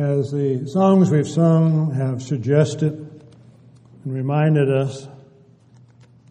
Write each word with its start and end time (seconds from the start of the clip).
As 0.00 0.30
the 0.30 0.66
songs 0.66 1.10
we've 1.10 1.28
sung 1.28 1.90
have 1.90 2.22
suggested 2.22 2.94
and 4.02 4.14
reminded 4.14 4.72
us 4.72 5.06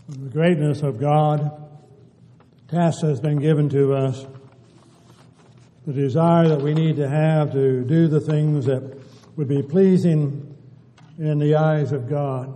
of 0.07 0.23
the 0.23 0.30
greatness 0.32 0.82
of 0.82 1.00
God, 1.00 1.52
the 2.66 2.76
task 2.76 3.02
has 3.02 3.21
been 3.21 3.38
given 3.38 3.70
to 3.70 3.94
us, 3.94 4.26
the 5.86 5.94
desire 5.94 6.48
that 6.48 6.62
we 6.62 6.73
need 6.73 6.95
to 6.95 7.08
have 7.08 7.52
to 7.52 7.84
do 7.84 8.08
the 8.08 8.20
things 8.20 8.66
that 8.66 9.04
would 9.36 9.48
be 9.48 9.62
pleasing 9.62 10.58
in 11.20 11.38
the 11.38 11.54
eyes 11.54 11.91
of 11.91 12.09
God. 12.09 12.52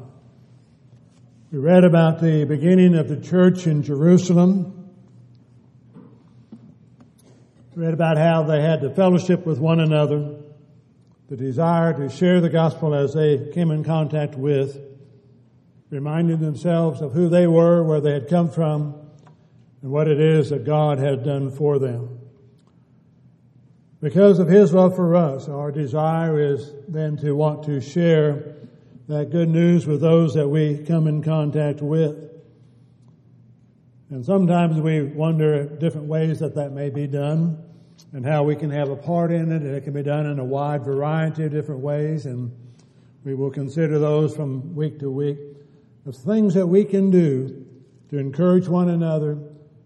We 1.52 1.60
read 1.60 1.84
about 1.84 2.22
the 2.22 2.46
beginning 2.46 2.96
of 2.96 3.08
the 3.08 3.18
church 3.18 3.68
in 3.68 3.84
Jerusalem. 3.84 4.90
We 7.76 7.84
read 7.84 7.94
about 7.94 8.18
how 8.18 8.42
they 8.42 8.64
had 8.64 8.82
to 8.82 8.90
fellowship 8.90 9.46
with 9.46 9.60
one 9.60 9.80
another 9.80 10.40
the 11.34 11.46
desire 11.46 11.94
to 11.94 12.16
share 12.16 12.42
the 12.42 12.50
gospel 12.50 12.94
as 12.94 13.16
they 13.16 13.50
came 13.54 13.72
in 13.72 13.84
contact 13.84 14.36
with, 14.36 14.80
reminding 15.90 16.38
themselves 16.38 17.02
of 17.02 17.12
who 17.12 17.28
they 17.28 17.48
were, 17.48 17.84
where 17.84 18.00
they 18.00 18.14
had 18.14 18.30
come 18.30 18.52
from, 18.52 18.94
and 19.82 19.92
what 19.92 20.08
it 20.08 20.20
is 20.20 20.52
that 20.52 20.64
God 20.64 21.00
had 21.00 21.26
done 21.26 21.50
for 21.50 21.80
them. 21.80 22.20
Because 24.00 24.38
of 24.38 24.48
His 24.48 24.74
love 24.74 24.96
for 24.96 25.16
us, 25.16 25.50
our 25.50 25.72
desire 25.72 26.40
is 26.40 26.72
then 26.88 27.18
to 27.18 27.32
want 27.32 27.64
to 27.64 27.82
share 27.82 28.54
that 29.08 29.32
good 29.32 29.50
news 29.50 29.88
with 29.88 30.02
those 30.02 30.36
that 30.36 30.48
we 30.48 30.86
come 30.86 31.08
in 31.08 31.24
contact 31.24 31.82
with. 31.82 32.30
And 34.12 34.24
sometimes 34.24 34.80
we 34.80 35.02
wonder 35.02 35.66
different 35.66 36.06
ways 36.06 36.38
that 36.42 36.54
that 36.54 36.74
may 36.74 36.92
be 36.92 37.08
done 37.08 37.73
and 38.12 38.26
how 38.26 38.44
we 38.44 38.56
can 38.56 38.70
have 38.70 38.90
a 38.90 38.96
part 38.96 39.32
in 39.32 39.52
it, 39.52 39.62
and 39.62 39.76
it 39.76 39.84
can 39.84 39.94
be 39.94 40.04
done 40.04 40.26
in 40.26 40.40
a 40.40 40.44
wide 40.44 40.84
variety 40.84 41.46
of 41.46 41.52
different 41.52 41.82
ways, 41.82 42.26
and 42.26 42.52
we 43.24 43.34
will 43.34 43.50
consider 43.50 44.00
those 44.00 44.36
from 44.36 44.76
week 44.76 45.00
to 45.00 45.10
week 45.10 45.38
of 46.06 46.16
things 46.16 46.54
that 46.54 46.68
we 46.68 46.84
can 46.84 47.10
do 47.10 47.66
to 48.10 48.18
encourage 48.18 48.68
one 48.68 48.90
another 48.90 49.38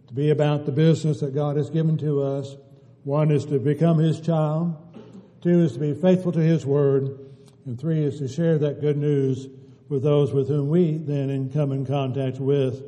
to 0.08 0.14
be 0.14 0.32
about 0.32 0.66
the 0.66 0.72
business 0.72 1.20
that 1.20 1.36
God 1.36 1.58
has 1.58 1.70
given 1.70 1.98
to 2.00 2.24
us. 2.24 2.56
One 3.04 3.30
is 3.30 3.46
to 3.46 3.60
become 3.60 4.00
His 4.00 4.20
child. 4.20 4.76
Two 5.42 5.62
is 5.62 5.74
to 5.74 5.80
be 5.80 5.94
faithful 5.94 6.32
to 6.32 6.40
His 6.40 6.66
word. 6.66 7.20
And 7.66 7.80
three 7.80 8.04
is 8.04 8.18
to 8.20 8.28
share 8.28 8.58
that 8.60 8.82
good 8.82 8.98
news 8.98 9.48
with 9.90 10.04
those 10.04 10.34
with 10.34 10.48
whom 10.48 10.70
we 10.70 10.98
then 10.98 11.50
come 11.52 11.72
in 11.72 11.86
contact 11.86 12.40
with. 12.40 12.84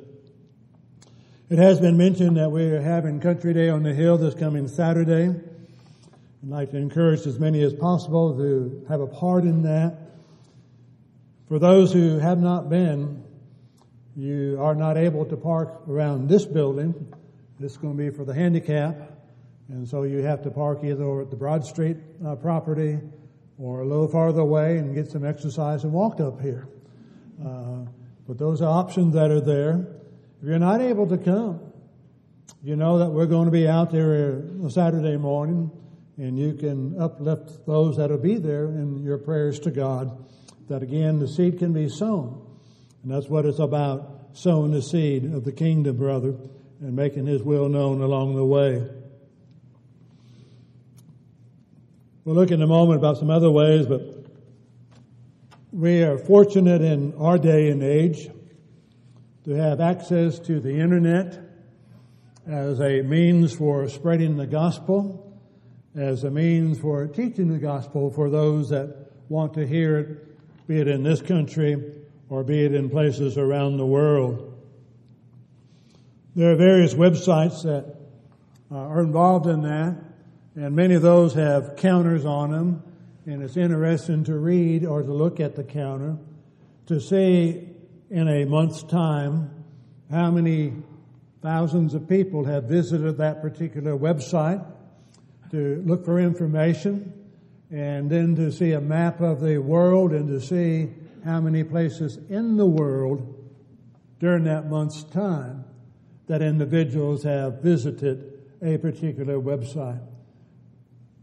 It 1.50 1.58
has 1.58 1.80
been 1.80 1.98
mentioned 1.98 2.38
that 2.38 2.52
we 2.52 2.66
are 2.66 2.80
having 2.80 3.20
Country 3.20 3.56
Day 3.56 3.70
on 3.70 3.82
the 3.82 3.92
Hill 3.92 4.20
this 4.20 4.36
coming 4.36 4.68
Saturday. 4.68 5.30
I'd 5.30 6.48
like 6.48 6.70
to 6.70 6.78
encourage 6.78 7.26
as 7.26 7.40
many 7.40 7.64
as 7.64 7.74
possible 7.74 8.38
to 8.38 8.86
have 8.88 9.02
a 9.02 9.08
part 9.08 9.46
in 9.46 9.64
that. 9.64 9.98
For 11.48 11.58
those 11.58 11.92
who 11.92 12.20
have 12.20 12.38
not 12.38 12.70
been, 12.70 13.24
you 14.16 14.60
are 14.62 14.76
not 14.76 14.96
able 14.96 15.26
to 15.26 15.36
park 15.36 15.82
around 15.90 16.30
this 16.30 16.46
building. 16.46 16.94
This 17.60 17.72
is 17.72 17.78
going 17.80 17.98
to 17.98 18.12
be 18.12 18.16
for 18.16 18.26
the 18.26 18.34
handicap. 18.36 18.96
And 19.70 19.88
so 19.88 20.04
you 20.04 20.20
have 20.20 20.44
to 20.44 20.52
park 20.52 20.84
either 20.84 21.04
over 21.04 21.24
at 21.24 21.32
the 21.32 21.36
Broad 21.36 21.66
Street 21.66 21.98
uh, 22.24 22.36
property 22.36 23.00
or 23.58 23.82
a 23.82 23.86
little 23.88 24.08
farther 24.08 24.42
away 24.42 24.78
and 24.78 24.94
get 24.94 25.10
some 25.10 25.26
exercise 25.26 25.84
and 25.84 25.94
walk 25.94 26.20
up 26.20 26.42
here. 26.42 26.68
Uh, 27.44 27.86
but 28.28 28.38
those 28.38 28.62
are 28.62 28.70
options 28.70 29.16
that 29.16 29.32
are 29.32 29.42
there. 29.42 29.88
If 30.42 30.48
you're 30.48 30.58
not 30.58 30.80
able 30.80 31.06
to 31.08 31.18
come, 31.18 31.60
you 32.64 32.78
know 32.78 33.00
that 33.00 33.10
we're 33.10 33.26
going 33.26 33.46
to 33.46 33.52
be 33.52 33.68
out 33.68 33.92
there 33.92 34.42
uh, 34.64 34.70
Saturday 34.70 35.18
morning 35.18 35.70
and 36.18 36.40
you 36.40 36.54
can 36.54 37.00
uplift 37.00 37.66
those 37.66 37.98
that'll 37.98 38.18
be 38.18 38.36
there 38.36 38.66
in 38.66 39.04
your 39.04 39.18
prayers 39.18 39.60
to 39.60 39.72
God 39.72 40.26
that 40.70 40.82
again 40.82 41.20
the 41.20 41.28
seed 41.28 41.60
can 41.60 41.74
be 41.74 41.90
sown. 41.90 42.46
And 43.04 43.12
that's 43.12 43.28
what 43.28 43.46
it's 43.46 43.60
about, 43.60 44.30
sowing 44.32 44.72
the 44.72 44.82
seed 44.82 45.26
of 45.26 45.44
the 45.44 45.52
kingdom, 45.52 45.98
brother, 45.98 46.36
and 46.80 46.96
making 46.96 47.26
his 47.26 47.44
will 47.44 47.68
known 47.68 48.02
along 48.02 48.36
the 48.36 48.46
way. 48.46 48.88
We'll 52.24 52.36
look 52.36 52.52
in 52.52 52.62
a 52.62 52.68
moment 52.68 53.00
about 53.00 53.18
some 53.18 53.30
other 53.30 53.52
ways, 53.52 53.88
but 53.88 54.02
we 55.74 56.04
are 56.04 56.18
fortunate 56.18 56.82
in 56.82 57.14
our 57.16 57.38
day 57.38 57.70
and 57.72 57.84
age 57.84 58.30
to 59.46 59.52
have 59.52 59.80
access 59.80 60.40
to 60.40 60.60
the 60.60 60.80
internet 60.80 61.40
as 62.48 62.80
a 62.82 63.02
means 63.02 63.54
for 63.54 63.88
spreading 63.88 64.38
the 64.38 64.48
gospel, 64.48 65.38
as 65.96 66.24
a 66.24 66.32
means 66.32 66.80
for 66.80 67.08
teaching 67.08 67.52
the 67.52 67.60
gospel 67.60 68.10
for 68.10 68.30
those 68.30 68.70
that 68.70 69.12
want 69.30 69.54
to 69.54 69.66
hear 69.66 69.98
it, 70.00 70.68
be 70.68 70.80
it 70.80 70.88
in 70.88 71.04
this 71.04 71.22
country 71.22 71.94
or 72.30 72.44
be 72.44 72.64
it 72.64 72.74
in 72.74 72.90
places 72.90 73.38
around 73.38 73.78
the 73.78 73.86
world. 73.86 74.46
There 76.36 76.52
are 76.52 76.56
various 76.56 76.94
websites 76.94 77.64
that 77.64 77.96
uh, 78.72 78.76
are 78.76 79.02
involved 79.02 79.48
in 79.48 79.64
that, 79.64 79.96
and 80.56 80.76
many 80.76 80.96
of 80.96 81.02
those 81.02 81.34
have 81.34 81.76
counters 81.76 82.26
on 82.26 82.52
them, 82.52 82.84
and 83.26 83.42
it's 83.42 83.58
interesting 83.58 84.24
to 84.26 84.38
read 84.38 84.86
or 84.86 85.02
to 85.02 85.12
look 85.12 85.40
at 85.40 85.56
the 85.56 85.64
counter 85.64 86.18
to 86.88 87.00
see 87.00 87.68
in 88.10 88.28
a 88.28 88.46
month's 88.46 88.84
time 88.84 89.50
how 90.10 90.32
many 90.32 90.74
thousands 91.42 91.94
of 91.94 92.08
people 92.10 92.44
have 92.44 92.64
visited 92.64 93.18
that 93.18 93.42
particular 93.42 93.96
website 93.96 94.66
to 95.52 95.82
look 95.86 96.04
for 96.04 96.20
information 96.20 97.14
and 97.72 98.10
then 98.10 98.36
to 98.36 98.52
see 98.52 98.72
a 98.72 98.82
map 98.82 99.22
of 99.22 99.42
the 99.42 99.58
world 99.60 100.12
and 100.12 100.28
to 100.28 100.42
see 100.42 100.90
how 101.24 101.40
many 101.40 101.64
places 101.64 102.18
in 102.30 102.58
the 102.58 102.66
world 102.66 103.36
during 104.20 104.44
that 104.44 104.68
month's 104.70 105.04
time 105.04 105.64
that 106.28 106.42
individuals 106.42 107.24
have 107.24 107.62
visited 107.62 108.40
a 108.62 108.78
particular 108.78 109.40
website. 109.40 110.02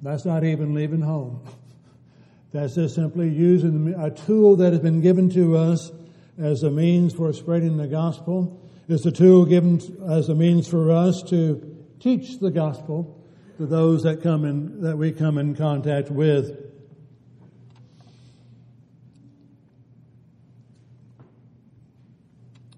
That's 0.03 0.25
not 0.25 0.45
even 0.45 0.73
leaving 0.75 1.01
home. 1.01 1.43
That's 2.53 2.77
just 2.77 2.95
simply 2.95 3.29
using 3.29 3.95
a 3.99 4.11
tool 4.11 4.57
that 4.57 4.73
has 4.73 4.81
been 4.81 5.01
given 5.01 5.29
to 5.31 5.57
us 5.57 5.91
as 6.39 6.63
a 6.63 6.71
means 6.71 7.15
for 7.15 7.33
spreading 7.33 7.77
the 7.77 7.87
gospel. 7.87 8.63
It's 8.89 9.07
a 9.07 9.13
tool 9.13 9.45
given 9.47 9.81
as 10.09 10.29
a 10.29 10.35
means 10.35 10.69
for 10.69 10.93
us 10.93 11.23
to 11.25 11.77
teach 11.99 12.39
the 12.39 12.51
gospel 12.51 13.25
to 13.57 13.67
those 13.67 14.03
that 14.03 14.23
come 14.23 14.45
in, 14.45 14.83
that 14.83 14.99
we 14.99 15.13
come 15.13 15.39
in 15.39 15.55
contact 15.57 16.11
with. 16.11 16.63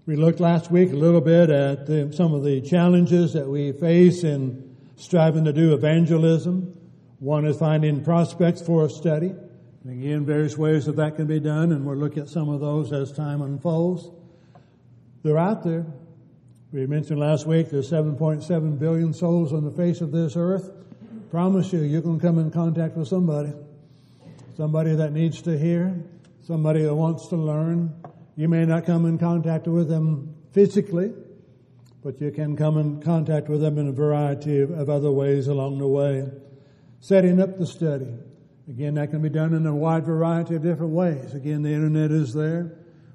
We 0.06 0.16
looked 0.16 0.40
last 0.40 0.70
week 0.70 0.92
a 0.92 0.96
little 0.96 1.20
bit 1.20 1.50
at 1.50 1.86
the, 1.86 2.10
some 2.14 2.32
of 2.32 2.42
the 2.42 2.62
challenges 2.62 3.34
that 3.34 3.46
we 3.46 3.72
face 3.72 4.24
in 4.24 4.76
striving 4.96 5.44
to 5.44 5.52
do 5.52 5.74
evangelism. 5.74 6.74
One 7.18 7.44
is 7.44 7.58
finding 7.58 8.02
prospects 8.02 8.62
for 8.62 8.86
a 8.86 8.88
study. 8.88 9.34
And 9.88 10.04
again, 10.04 10.26
various 10.26 10.58
ways 10.58 10.84
that 10.84 10.96
that 10.96 11.16
can 11.16 11.26
be 11.26 11.40
done, 11.40 11.72
and 11.72 11.86
we'll 11.86 11.96
look 11.96 12.18
at 12.18 12.28
some 12.28 12.50
of 12.50 12.60
those 12.60 12.92
as 12.92 13.10
time 13.10 13.40
unfolds. 13.40 14.10
They're 15.22 15.38
out 15.38 15.64
there. 15.64 15.86
We 16.72 16.86
mentioned 16.86 17.18
last 17.18 17.46
week 17.46 17.70
there's 17.70 17.90
7.7 17.90 18.78
billion 18.78 19.14
souls 19.14 19.50
on 19.54 19.64
the 19.64 19.70
face 19.70 20.02
of 20.02 20.12
this 20.12 20.36
earth. 20.36 20.70
Promise 21.30 21.72
you, 21.72 21.80
you 21.80 22.02
can 22.02 22.20
come 22.20 22.38
in 22.38 22.50
contact 22.50 22.98
with 22.98 23.08
somebody. 23.08 23.54
Somebody 24.58 24.94
that 24.94 25.14
needs 25.14 25.40
to 25.40 25.58
hear, 25.58 25.98
somebody 26.42 26.82
that 26.82 26.94
wants 26.94 27.28
to 27.28 27.36
learn. 27.36 27.94
You 28.36 28.50
may 28.50 28.66
not 28.66 28.84
come 28.84 29.06
in 29.06 29.16
contact 29.16 29.66
with 29.66 29.88
them 29.88 30.34
physically, 30.52 31.14
but 32.04 32.20
you 32.20 32.30
can 32.30 32.58
come 32.58 32.76
in 32.76 33.00
contact 33.00 33.48
with 33.48 33.62
them 33.62 33.78
in 33.78 33.88
a 33.88 33.92
variety 33.92 34.60
of 34.60 34.90
other 34.90 35.10
ways 35.10 35.48
along 35.48 35.78
the 35.78 35.88
way. 35.88 36.30
Setting 37.00 37.40
up 37.40 37.56
the 37.56 37.66
study, 37.66 38.12
Again, 38.68 38.94
that 38.94 39.10
can 39.10 39.22
be 39.22 39.30
done 39.30 39.54
in 39.54 39.66
a 39.66 39.74
wide 39.74 40.04
variety 40.04 40.54
of 40.54 40.62
different 40.62 40.92
ways. 40.92 41.34
Again, 41.34 41.62
the 41.62 41.72
internet 41.72 42.10
is 42.10 42.34
there. 42.34 42.72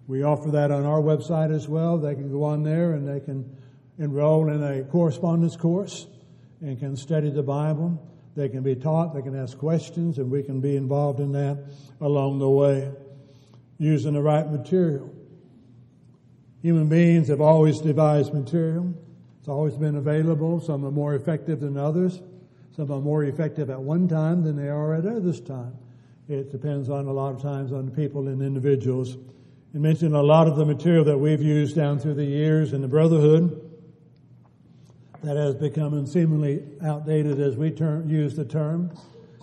We 0.08 0.24
offer 0.24 0.50
that 0.52 0.72
on 0.72 0.84
our 0.84 1.00
website 1.00 1.54
as 1.54 1.68
well. 1.68 1.98
They 1.98 2.16
can 2.16 2.32
go 2.32 2.44
on 2.44 2.64
there 2.64 2.94
and 2.94 3.08
they 3.08 3.20
can 3.20 3.56
enroll 4.00 4.50
in 4.50 4.64
a 4.64 4.84
correspondence 4.84 5.56
course 5.56 6.08
and 6.62 6.80
can 6.80 6.96
study 6.96 7.30
the 7.30 7.44
Bible. 7.44 8.02
They 8.36 8.50
can 8.50 8.64
be 8.64 8.76
taught, 8.76 9.14
they 9.14 9.22
can 9.22 9.40
ask 9.40 9.56
questions, 9.58 10.18
and 10.18 10.32
we 10.32 10.42
can 10.42 10.60
be 10.60 10.76
involved 10.76 11.20
in 11.20 11.34
that 11.34 11.64
along 12.02 12.40
the 12.40 12.50
way 12.50 12.92
using 13.78 14.14
the 14.14 14.22
right 14.22 14.50
material. 14.50 15.14
Human 16.64 16.88
beings 16.90 17.28
have 17.28 17.42
always 17.42 17.80
devised 17.80 18.34
material. 18.34 18.94
It's 19.40 19.50
always 19.50 19.76
been 19.76 19.98
available. 19.98 20.62
Some 20.62 20.84
are 20.84 20.92
more 20.92 21.14
effective 21.14 21.60
than 21.60 21.78
others. 21.78 22.22
Some 22.76 22.92
are 22.92 23.00
more 23.00 23.24
effective 23.24 23.70
at 23.70 23.80
one 23.80 24.08
time 24.08 24.44
than 24.44 24.56
they 24.56 24.70
are 24.70 24.96
at 24.96 25.06
others 25.06 25.40
time. 25.40 25.74
It 26.28 26.52
depends 26.52 26.90
on 26.90 27.06
a 27.06 27.14
lot 27.14 27.36
of 27.36 27.42
times 27.42 27.72
on 27.72 27.92
people 27.92 28.28
and 28.28 28.42
individuals. 28.42 29.18
You 29.74 29.80
mentioned 29.80 30.16
a 30.16 30.22
lot 30.22 30.48
of 30.48 30.56
the 30.56 30.66
material 30.66 31.04
that 31.06 31.18
we've 31.18 31.42
used 31.42 31.76
down 31.76 32.00
through 32.00 32.16
the 32.16 32.26
years 32.26 32.74
in 32.74 32.82
the 32.82 32.88
Brotherhood 32.88 33.60
that 35.24 35.38
has 35.38 35.56
become 35.56 36.06
seemingly 36.08 36.64
outdated 36.82 37.40
as 37.40 37.56
we 37.56 37.72
term, 37.72 38.10
use 38.10 38.36
the 38.36 38.46
term. 38.46 38.92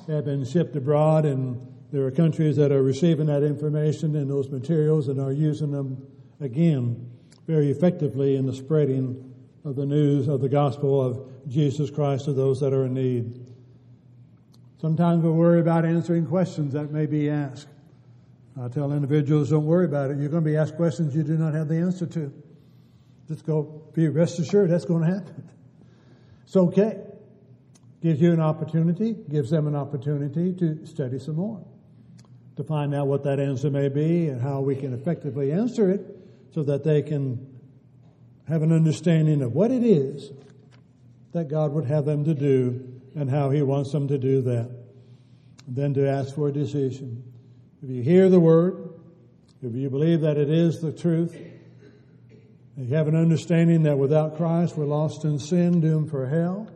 have 0.09 0.25
been 0.25 0.45
shipped 0.45 0.75
abroad, 0.75 1.25
and 1.25 1.61
there 1.93 2.05
are 2.05 2.11
countries 2.11 2.57
that 2.57 2.73
are 2.73 2.83
receiving 2.83 3.27
that 3.27 3.43
information 3.43 4.17
and 4.17 4.29
those 4.29 4.49
materials 4.49 5.09
and 5.09 5.21
are 5.21 5.33
using 5.33 5.71
them 5.71 6.05
again 6.41 7.09
very 7.47 7.71
effectively 7.71 8.37
in 8.37 8.47
the 8.47 8.55
spreading 8.55 9.30
of 9.65 9.77
the 9.77 9.87
news 9.87 10.29
of 10.29 10.41
the 10.41 10.49
gospel 10.49 11.01
of 11.01 11.49
Jesus 11.49 11.91
Christ 11.91 12.25
to 12.25 12.33
those 12.33 12.61
that 12.61 12.73
are 12.73 12.87
in 12.87 12.95
need. 12.95 13.47
Sometimes 14.81 15.23
we 15.23 15.31
worry 15.31 15.61
about 15.61 15.85
answering 15.85 16.27
questions 16.27 16.73
that 16.73 16.91
may 16.91 17.07
be 17.07 17.29
asked. 17.29 17.69
I 18.61 18.69
tell 18.69 18.93
individuals, 18.93 19.51
don't 19.51 19.67
worry 19.67 19.85
about 19.85 20.11
it. 20.11 20.19
You're 20.19 20.31
going 20.31 20.45
to 20.45 20.51
be 20.51 20.57
asked 20.57 20.77
questions 20.77 21.15
you 21.15 21.23
do 21.23 21.37
not 21.37 21.55
have 21.55 21.69
the 21.69 21.77
answer 21.77 22.07
to. 22.07 22.33
Just 23.29 23.47
go, 23.47 23.63
be 23.93 24.09
rest 24.09 24.39
assured 24.39 24.71
that's 24.71 24.85
going 24.85 25.03
to 25.03 25.15
happen. 25.15 25.49
It's 26.45 26.57
okay. 26.57 26.99
Gives 28.03 28.21
you 28.21 28.33
an 28.33 28.41
opportunity, 28.41 29.15
gives 29.29 29.51
them 29.51 29.67
an 29.67 29.77
opportunity 29.77 30.55
to 30.55 30.87
study 30.87 31.19
some 31.19 31.37
more, 31.37 31.63
to 32.57 32.65
find 32.65 32.95
out 32.95 33.07
what 33.07 33.23
that 33.25 33.39
answer 33.39 33.71
may 33.71 33.89
be 33.89 34.29
and 34.29 34.41
how 34.41 34.61
we 34.61 34.75
can 34.75 34.95
effectively 34.95 35.53
answer 35.53 35.91
it 35.91 36.01
so 36.53 36.63
that 36.63 36.83
they 36.83 37.03
can 37.03 37.47
have 38.51 38.63
an 38.63 38.73
understanding 38.73 39.43
of 39.43 39.53
what 39.53 39.71
it 39.71 39.85
is 39.85 40.33
that 41.33 41.49
God 41.49 41.73
would 41.73 41.85
have 41.85 42.05
them 42.05 42.25
to 42.25 42.35
do 42.35 43.01
and 43.15 43.31
how 43.31 43.51
He 43.51 43.63
wants 43.63 43.93
them 43.93 44.09
to 44.09 44.19
do 44.19 44.43
that. 44.43 44.71
And 45.67 45.77
then 45.77 45.95
to 45.95 46.09
ask 46.09 46.35
for 46.35 46.49
a 46.49 46.53
decision. 46.53 47.23
If 47.83 47.89
you 47.89 48.03
hear 48.03 48.29
the 48.29 48.41
word, 48.41 48.91
if 49.63 49.75
you 49.75 49.89
believe 49.89 50.23
that 50.23 50.37
it 50.37 50.51
is 50.51 50.81
the 50.81 50.93
truth, 50.93 51.37
you 52.77 52.95
have 52.95 53.09
an 53.09 53.17
understanding 53.17 53.85
that 53.85 53.99
without 53.99 54.37
Christ 54.37 54.77
we're 54.77 54.87
lost 54.87 55.25
in 55.25 55.39
sin, 55.39 55.81
doomed 55.81 56.11
for 56.11 56.27
hell, 56.27 56.69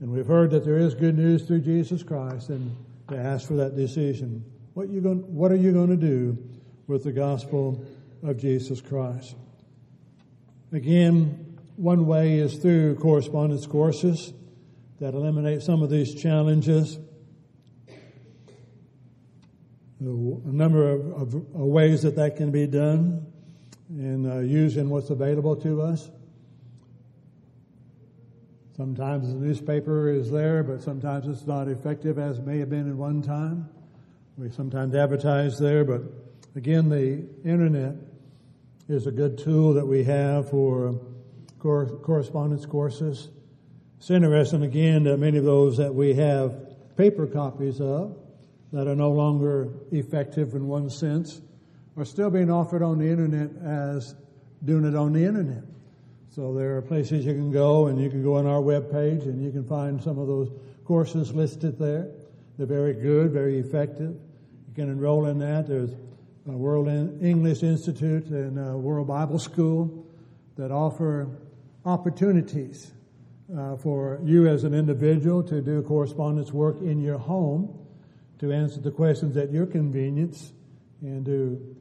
and 0.00 0.10
we've 0.10 0.26
heard 0.26 0.52
that 0.52 0.64
there 0.64 0.78
is 0.78 0.94
good 0.94 1.18
news 1.18 1.42
through 1.42 1.60
Jesus 1.60 2.02
Christ, 2.02 2.48
and 2.48 2.74
to 3.08 3.18
ask 3.18 3.46
for 3.46 3.54
that 3.54 3.76
decision. 3.76 4.44
What, 4.74 4.88
you 4.88 5.00
going, 5.00 5.18
what 5.34 5.52
are 5.52 5.56
you 5.56 5.72
going 5.72 5.90
to 5.90 5.96
do 5.96 6.38
with 6.86 7.04
the 7.04 7.12
gospel 7.12 7.84
of 8.22 8.38
Jesus 8.38 8.80
Christ? 8.80 9.34
Again, 10.72 11.58
one 11.76 12.06
way 12.06 12.38
is 12.38 12.56
through 12.56 12.96
correspondence 12.96 13.66
courses 13.66 14.32
that 15.00 15.14
eliminate 15.14 15.62
some 15.62 15.82
of 15.82 15.90
these 15.90 16.14
challenges 16.14 16.98
a 20.00 20.04
number 20.04 20.90
of, 20.90 21.34
of, 21.34 21.34
ways 21.34 22.02
that 22.02 22.16
that 22.16 22.36
can 22.36 22.50
be 22.50 22.66
done 22.66 23.26
and 23.90 24.26
uh, 24.26 24.38
using 24.38 24.88
what's 24.88 25.10
available 25.10 25.54
to 25.56 25.82
us. 25.82 26.10
Sometimes 28.76 29.28
the 29.28 29.34
newspaper 29.34 30.08
is 30.08 30.30
there, 30.30 30.62
but 30.62 30.80
sometimes 30.80 31.28
it's 31.28 31.46
not 31.46 31.68
effective 31.68 32.18
as 32.18 32.38
it 32.38 32.46
may 32.46 32.58
have 32.60 32.70
been 32.70 32.88
at 32.88 32.96
one 32.96 33.20
time. 33.20 33.68
We 34.38 34.48
sometimes 34.50 34.94
advertise 34.94 35.58
there, 35.58 35.84
but 35.84 36.00
again, 36.56 36.88
the 36.88 37.26
internet 37.44 37.94
is 38.90 39.06
a 39.06 39.12
good 39.12 39.38
tool 39.38 39.74
that 39.74 39.86
we 39.86 40.02
have 40.02 40.50
for 40.50 41.00
cor- 41.60 41.86
correspondence 41.86 42.66
courses. 42.66 43.28
It's 43.98 44.10
interesting 44.10 44.64
again 44.64 45.04
that 45.04 45.18
many 45.18 45.38
of 45.38 45.44
those 45.44 45.76
that 45.76 45.94
we 45.94 46.14
have 46.14 46.96
paper 46.96 47.28
copies 47.28 47.80
of 47.80 48.16
that 48.72 48.88
are 48.88 48.96
no 48.96 49.10
longer 49.10 49.68
effective 49.92 50.54
in 50.54 50.66
one 50.66 50.90
sense 50.90 51.40
are 51.96 52.04
still 52.04 52.30
being 52.30 52.50
offered 52.50 52.82
on 52.82 52.98
the 52.98 53.08
internet 53.08 53.50
as 53.62 54.16
doing 54.64 54.84
it 54.84 54.96
on 54.96 55.12
the 55.12 55.24
internet. 55.24 55.62
So 56.34 56.52
there 56.52 56.76
are 56.76 56.82
places 56.82 57.24
you 57.24 57.34
can 57.34 57.52
go 57.52 57.86
and 57.86 58.00
you 58.00 58.10
can 58.10 58.24
go 58.24 58.34
on 58.34 58.46
our 58.46 58.60
web 58.60 58.90
page 58.90 59.22
and 59.22 59.40
you 59.40 59.52
can 59.52 59.64
find 59.64 60.02
some 60.02 60.18
of 60.18 60.26
those 60.26 60.50
courses 60.84 61.32
listed 61.32 61.78
there. 61.78 62.08
They're 62.58 62.66
very 62.66 62.94
good, 62.94 63.30
very 63.30 63.58
effective. 63.58 64.16
You 64.68 64.74
can 64.74 64.90
enroll 64.90 65.26
in 65.26 65.38
that. 65.38 65.68
There's 65.68 65.90
World 66.46 66.88
English 67.22 67.62
Institute 67.62 68.26
and 68.26 68.82
World 68.82 69.08
Bible 69.08 69.38
School 69.38 70.06
that 70.56 70.70
offer 70.70 71.28
opportunities 71.84 72.92
uh, 73.56 73.76
for 73.76 74.20
you 74.22 74.46
as 74.46 74.64
an 74.64 74.74
individual 74.74 75.42
to 75.42 75.60
do 75.60 75.82
correspondence 75.82 76.52
work 76.52 76.80
in 76.80 77.00
your 77.00 77.18
home 77.18 77.78
to 78.38 78.52
answer 78.52 78.80
the 78.80 78.90
questions 78.90 79.36
at 79.36 79.50
your 79.50 79.66
convenience 79.66 80.52
and 81.02 81.24
to 81.26 81.76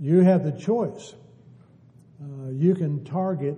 you 0.00 0.20
have 0.20 0.44
the 0.44 0.52
choice. 0.52 1.14
Uh, 2.22 2.50
you 2.50 2.74
can 2.74 3.04
target 3.04 3.56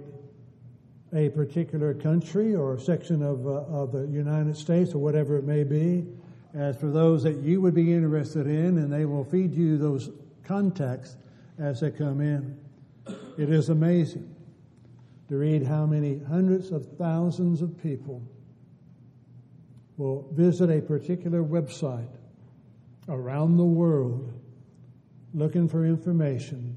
a 1.15 1.29
particular 1.31 1.95
country 1.95 2.55
or 2.55 2.79
section 2.79 3.23
of, 3.23 3.47
uh, 3.47 3.51
of 3.51 3.93
the 3.93 4.07
United 4.07 4.57
States 4.57 4.95
or 4.95 4.99
whatever 4.99 5.37
it 5.37 5.45
may 5.45 5.63
be 5.63 6.05
as 6.55 6.77
for 6.77 6.91
those 6.91 7.23
that 7.23 7.39
you 7.39 7.61
would 7.61 7.75
be 7.75 7.93
interested 7.93 8.47
in, 8.47 8.79
and 8.79 8.93
they 8.93 9.05
will 9.05 9.25
feed 9.25 9.55
you 9.55 9.79
those 9.79 10.11
contacts 10.45 11.17
as 11.59 11.81
they 11.81 11.91
come 11.91 12.21
in. 12.21 12.59
It 13.39 13.51
is 13.51 13.69
amazing 13.69 14.35
to 15.29 15.37
read 15.37 15.65
how 15.65 15.87
many 15.87 16.21
hundreds 16.29 16.71
of 16.71 16.87
thousands 16.99 17.63
of 17.63 17.81
people 17.83 18.23
will 19.97 20.29
visit 20.33 20.71
a 20.71 20.81
particular 20.81 21.43
website 21.43 22.15
around 23.09 23.57
the 23.57 23.65
world 23.65 24.33
looking 25.35 25.69
for 25.69 25.85
information 25.85 26.77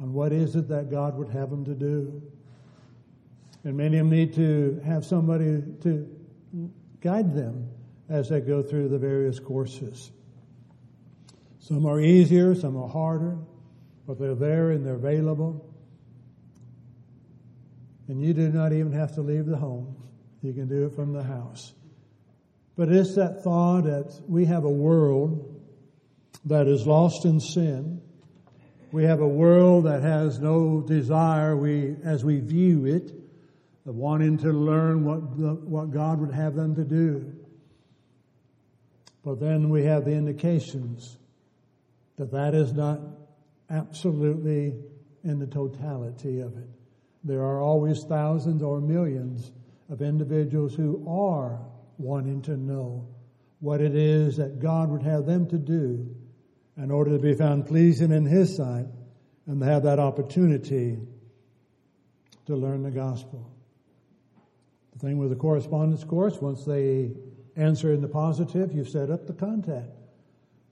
on 0.00 0.12
what 0.12 0.32
is 0.32 0.54
it 0.54 0.68
that 0.68 0.90
God 0.90 1.16
would 1.16 1.28
have 1.30 1.50
them 1.50 1.64
to 1.64 1.74
do. 1.74 2.22
And 3.64 3.76
many 3.76 3.98
of 3.98 4.08
them 4.08 4.16
need 4.16 4.34
to 4.34 4.80
have 4.84 5.04
somebody 5.04 5.62
to 5.82 6.08
guide 7.00 7.34
them 7.34 7.68
as 8.08 8.28
they 8.28 8.40
go 8.40 8.62
through 8.62 8.88
the 8.88 8.98
various 8.98 9.38
courses. 9.38 10.12
Some 11.60 11.86
are 11.86 12.00
easier, 12.00 12.54
some 12.54 12.76
are 12.76 12.88
harder, 12.88 13.36
but 14.06 14.18
they're 14.18 14.34
there 14.34 14.70
and 14.70 14.86
they're 14.86 14.94
available. 14.94 15.64
And 18.08 18.22
you 18.22 18.32
do 18.32 18.48
not 18.48 18.72
even 18.72 18.92
have 18.92 19.14
to 19.16 19.22
leave 19.22 19.46
the 19.46 19.56
home. 19.56 19.96
You 20.42 20.52
can 20.52 20.68
do 20.68 20.86
it 20.86 20.94
from 20.94 21.12
the 21.12 21.22
house. 21.22 21.74
But 22.76 22.90
it's 22.90 23.16
that 23.16 23.42
thought 23.42 23.84
that 23.84 24.20
we 24.28 24.44
have 24.46 24.64
a 24.64 24.70
world 24.70 25.60
that 26.44 26.68
is 26.68 26.86
lost 26.86 27.24
in 27.24 27.40
sin. 27.40 28.00
We 28.92 29.04
have 29.04 29.20
a 29.20 29.28
world 29.28 29.84
that 29.84 30.02
has 30.02 30.38
no 30.38 30.80
desire, 30.80 31.56
we, 31.56 31.96
as 32.04 32.24
we 32.24 32.40
view 32.40 32.86
it, 32.86 33.12
of 33.84 33.96
wanting 33.96 34.38
to 34.38 34.52
learn 34.52 35.04
what, 35.04 35.36
the, 35.36 35.54
what 35.54 35.90
God 35.90 36.20
would 36.20 36.32
have 36.32 36.54
them 36.54 36.74
to 36.76 36.84
do. 36.84 37.34
But 39.24 39.40
then 39.40 39.68
we 39.68 39.84
have 39.84 40.04
the 40.04 40.12
indications 40.12 41.18
that 42.18 42.32
that 42.32 42.54
is 42.54 42.72
not 42.72 43.00
absolutely 43.70 44.74
in 45.24 45.38
the 45.38 45.46
totality 45.46 46.40
of 46.40 46.56
it. 46.56 46.68
There 47.24 47.42
are 47.42 47.60
always 47.60 48.04
thousands 48.04 48.62
or 48.62 48.80
millions 48.80 49.52
of 49.88 50.02
individuals 50.02 50.74
who 50.74 51.04
are 51.08 51.60
wanting 51.96 52.42
to 52.42 52.56
know 52.56 53.08
what 53.60 53.80
it 53.80 53.94
is 53.94 54.36
that 54.36 54.60
God 54.60 54.88
would 54.90 55.02
have 55.02 55.26
them 55.26 55.48
to 55.48 55.58
do 55.58 56.14
in 56.76 56.90
order 56.90 57.10
to 57.10 57.18
be 57.18 57.34
found 57.34 57.66
pleasing 57.66 58.12
in 58.12 58.24
His 58.24 58.56
sight 58.56 58.86
and 59.46 59.60
to 59.60 59.66
have 59.66 59.82
that 59.82 59.98
opportunity 59.98 60.98
to 62.46 62.56
learn 62.56 62.82
the 62.82 62.90
gospel. 62.90 63.52
The 64.92 65.00
thing 65.00 65.18
with 65.18 65.30
the 65.30 65.36
correspondence 65.36 66.04
course, 66.04 66.40
once 66.40 66.64
they 66.64 67.12
answer 67.56 67.92
in 67.92 68.00
the 68.00 68.08
positive, 68.08 68.72
you've 68.72 68.88
set 68.88 69.10
up 69.10 69.26
the 69.26 69.32
contact. 69.32 69.90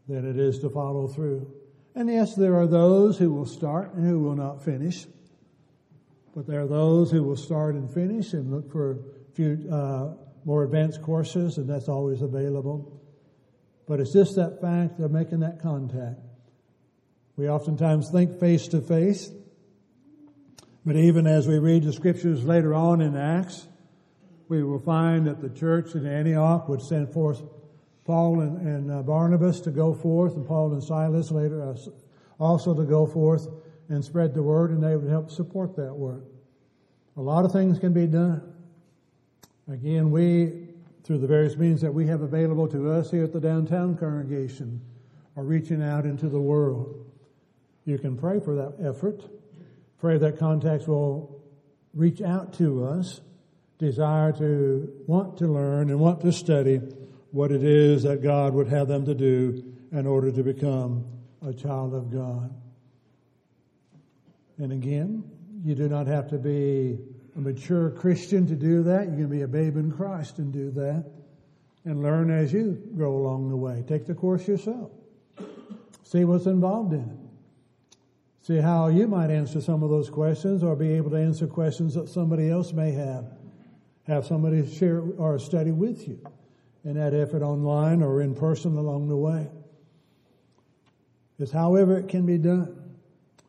Then 0.09 0.25
it 0.25 0.39
is 0.39 0.59
to 0.61 0.71
follow 0.71 1.09
through. 1.09 1.53
And 1.95 2.09
yes, 2.09 2.35
there 2.35 2.55
are 2.57 2.67
those 2.67 3.19
who 3.19 3.33
will 3.33 3.47
start 3.47 3.95
and 3.95 4.07
who 4.07 4.21
will 4.21 4.37
not 4.37 4.63
finish. 4.65 5.07
But 6.35 6.47
there 6.47 6.61
are 6.61 6.67
those 6.67 7.11
who 7.11 7.23
will 7.23 7.37
start 7.37 7.75
and 7.75 7.91
finish 7.91 8.35
and 8.35 8.51
look 8.51 8.71
for 8.71 8.93
a 8.93 8.97
few, 9.35 9.67
uh, 9.73 10.15
more 10.45 10.63
advanced 10.65 11.03
courses, 11.03 11.57
and 11.57 11.69
that's 11.69 11.89
always 11.89 12.21
available. 12.21 13.01
But 13.89 14.01
it's 14.01 14.13
just 14.13 14.37
that 14.37 14.61
fact 14.61 15.01
of 15.01 15.11
making 15.11 15.41
that 15.41 15.61
contact. 15.61 16.21
We 17.37 17.49
oftentimes 17.49 18.11
think 18.11 18.39
face 18.39 18.69
to 18.69 18.81
face, 18.81 19.31
but 20.85 20.97
even 20.97 21.27
as 21.27 21.49
we 21.49 21.59
read 21.59 21.83
the 21.83 21.93
scriptures 21.93 22.45
later 22.45 22.75
on 22.75 23.01
in 23.01 23.17
Acts, 23.17 23.67
we 24.49 24.63
will 24.63 24.79
find 24.79 25.27
that 25.27 25.41
the 25.41 25.51
church 25.51 25.95
in 25.95 26.07
Antioch 26.07 26.69
would 26.69 26.81
send 26.81 27.13
forth 27.13 27.43
Paul 28.07 28.41
and, 28.41 28.67
and 28.67 28.91
uh, 28.91 29.03
Barnabas 29.03 29.61
to 29.63 29.71
go 29.71 29.93
forth, 29.93 30.37
and 30.37 30.47
Paul 30.47 30.73
and 30.73 30.83
Silas 30.83 31.31
later 31.31 31.63
uh, 31.63 31.77
also 32.39 32.75
to 32.75 32.85
go 32.85 33.07
forth 33.07 33.49
and 33.89 34.05
spread 34.05 34.35
the 34.35 34.43
word, 34.43 34.71
and 34.71 34.83
they 34.83 34.97
would 34.97 35.11
help 35.11 35.31
support 35.31 35.77
that 35.77 35.93
work. 35.93 36.25
A 37.17 37.21
lot 37.21 37.45
of 37.45 37.53
things 37.53 37.79
can 37.79 37.93
be 37.93 38.07
done. 38.07 38.55
Again, 39.69 40.11
we 40.11 40.67
through 41.03 41.19
the 41.19 41.27
various 41.27 41.57
means 41.57 41.81
that 41.83 41.95
we 41.95 42.07
have 42.09 42.23
available 42.23 42.67
to 42.67 42.91
us 42.91 43.13
here 43.13 43.23
at 43.23 43.33
the 43.33 43.41
downtown 43.41 43.97
congregation 43.97 44.81
are 45.37 45.45
reaching 45.45 45.81
out 45.81 46.05
into 46.05 46.29
the 46.29 46.41
world. 46.41 47.07
You 47.85 47.97
can 47.97 48.17
pray 48.17 48.41
for 48.41 48.57
that 48.57 48.75
effort. 48.85 49.23
Pray 50.01 50.19
that 50.19 50.37
contacts 50.37 50.89
will 50.89 51.41
reach 51.95 52.21
out 52.21 52.53
to 52.55 52.85
us, 52.85 53.21
desire 53.79 54.33
to 54.33 54.93
want 55.07 55.39
to 55.39 55.47
learn 55.47 55.91
and 55.91 56.01
want 56.01 56.23
to 56.23 56.33
study 56.33 56.81
what 57.31 57.53
it 57.53 57.63
is 57.63 58.03
that 58.05 58.23
God 58.23 58.55
would 58.55 58.69
have 58.69 58.89
them 58.89 59.05
to 59.07 59.15
do 59.15 59.63
in 59.93 60.07
order 60.07 60.31
to 60.31 60.43
become 60.43 61.05
a 61.47 61.53
child 61.53 61.95
of 61.95 62.11
God. 62.11 62.55
And 64.59 64.73
again, 64.73 65.25
you 65.65 65.75
do 65.75 65.89
not 65.89 66.07
have 66.07 66.29
to 66.31 66.39
be 66.39 66.99
a 67.37 67.41
mature 67.41 67.91
Christian 67.91 68.47
to 68.47 68.55
do 68.55 68.83
that. 68.85 69.09
You 69.09 69.17
can 69.17 69.29
be 69.29 69.43
a 69.43 69.49
babe 69.49 69.77
in 69.77 69.93
Christ 69.93 70.39
and 70.39 70.53
do 70.53 70.71
that 70.73 71.05
and 71.85 72.03
learn 72.03 72.31
as 72.31 72.53
you 72.53 72.83
go 72.97 73.17
along 73.17 73.51
the 73.51 73.57
way. 73.57 73.85
Take 73.87 74.07
the 74.07 74.15
course 74.15 74.49
yourself. 74.49 74.91
See 76.05 76.25
what's 76.25 76.47
involved 76.47 76.93
in 76.93 77.01
it. 77.01 77.97
See 78.43 78.59
how 78.59 78.89
you 78.89 79.09
might 79.09 79.31
answer 79.31 79.61
some 79.61 79.83
of 79.83 79.91
those 79.91 80.09
questions 80.09 80.63
or 80.63 80.77
be 80.77 80.93
able 80.93 81.11
to 81.11 81.17
answer 81.17 81.47
questions 81.47 81.95
that 81.95 82.09
somebody 82.09 82.49
else 82.49 82.73
may 82.73 82.93
have. 82.93 83.27
Have 84.07 84.25
somebody 84.25 84.73
share 84.73 85.01
or 85.01 85.39
study 85.39 85.73
with 85.73 86.07
you 86.07 86.21
in 86.87 86.95
that 86.95 87.13
effort 87.13 87.43
online 87.43 88.01
or 88.01 88.23
in 88.23 88.33
person 88.35 88.77
along 88.77 89.09
the 89.09 89.17
way. 89.17 89.49
It's 91.39 91.51
however 91.51 91.99
it 91.99 92.09
can 92.09 92.25
be 92.25 92.39
done. 92.39 92.95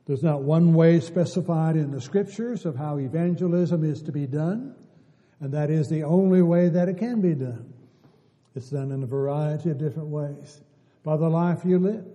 There's 0.08 0.24
not 0.24 0.42
one 0.42 0.74
way 0.74 1.00
specified 1.00 1.76
in 1.76 1.92
the 1.92 2.02
scriptures 2.02 2.66
of 2.66 2.76
how 2.76 2.98
evangelism 2.98 3.84
is 3.84 4.02
to 4.04 4.12
be 4.12 4.26
done, 4.26 4.76
and 5.40 5.54
that 5.54 5.70
is 5.70 5.88
the 5.88 6.04
only 6.04 6.42
way 6.42 6.68
that 6.70 6.90
it 6.90 6.98
can 6.98 7.22
be 7.22 7.36
done. 7.36 7.74
It's 8.56 8.72
done 8.72 8.92
in 8.92 9.04
a 9.04 9.06
variety 9.06 9.70
of 9.70 9.78
different 9.78 10.10
ways. 10.10 10.62
By 11.04 11.16
the 11.18 11.30
life 11.30 11.64
you 11.64 11.78
live, 11.78 12.06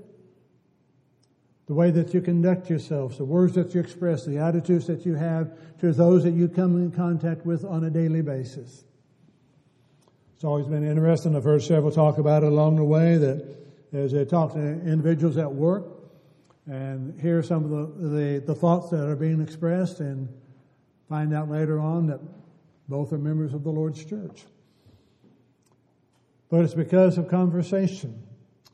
the 1.67 1.75
way 1.75 1.93
that 1.93 2.13
you 2.13 2.21
conduct 2.21 2.69
yourselves, 2.69 3.17
the 3.17 3.25
words 3.25 3.55
that 3.55 3.75
you 3.75 3.81
express, 3.81 4.25
the 4.25 4.39
attitudes 4.39 4.89
that 4.89 5.07
you 5.07 5.15
have 5.15 5.57
to 5.79 5.93
those 5.93 6.25
that 6.25 6.33
you 6.33 6.49
come 6.49 6.77
in 6.77 6.91
contact 6.91 7.47
with 7.47 7.65
on 7.65 7.85
a 7.85 7.91
daily 7.91 8.23
basis. 8.23 8.85
It's 10.43 10.47
always 10.49 10.67
been 10.67 10.85
interesting. 10.85 11.37
I've 11.37 11.45
heard 11.45 11.63
several 11.63 11.93
talk 11.93 12.19
about 12.19 12.43
it 12.43 12.49
along 12.49 12.75
the 12.75 12.85
way 12.85 13.17
that 13.17 13.47
as 13.93 14.11
they 14.11 14.25
talk 14.25 14.55
to 14.55 14.59
individuals 14.59 15.37
at 15.37 15.55
work 15.55 15.85
and 16.67 17.17
hear 17.21 17.45
some 17.45 17.63
of 17.63 17.71
the, 17.71 18.09
the, 18.09 18.43
the 18.45 18.55
thoughts 18.57 18.91
that 18.91 19.09
are 19.09 19.15
being 19.15 19.41
expressed 19.41 20.01
and 20.01 20.29
find 21.09 21.33
out 21.33 21.49
later 21.49 21.79
on 21.79 22.09
that 22.09 22.19
both 22.89 23.13
are 23.13 23.19
members 23.19 23.55
of 23.55 23.63
the 23.63 23.71
Lord's 23.71 24.05
church. 24.05 24.43
But 26.51 26.65
it's 26.65 26.75
because 26.75 27.19
of 27.19 27.29
conversation. 27.29 28.21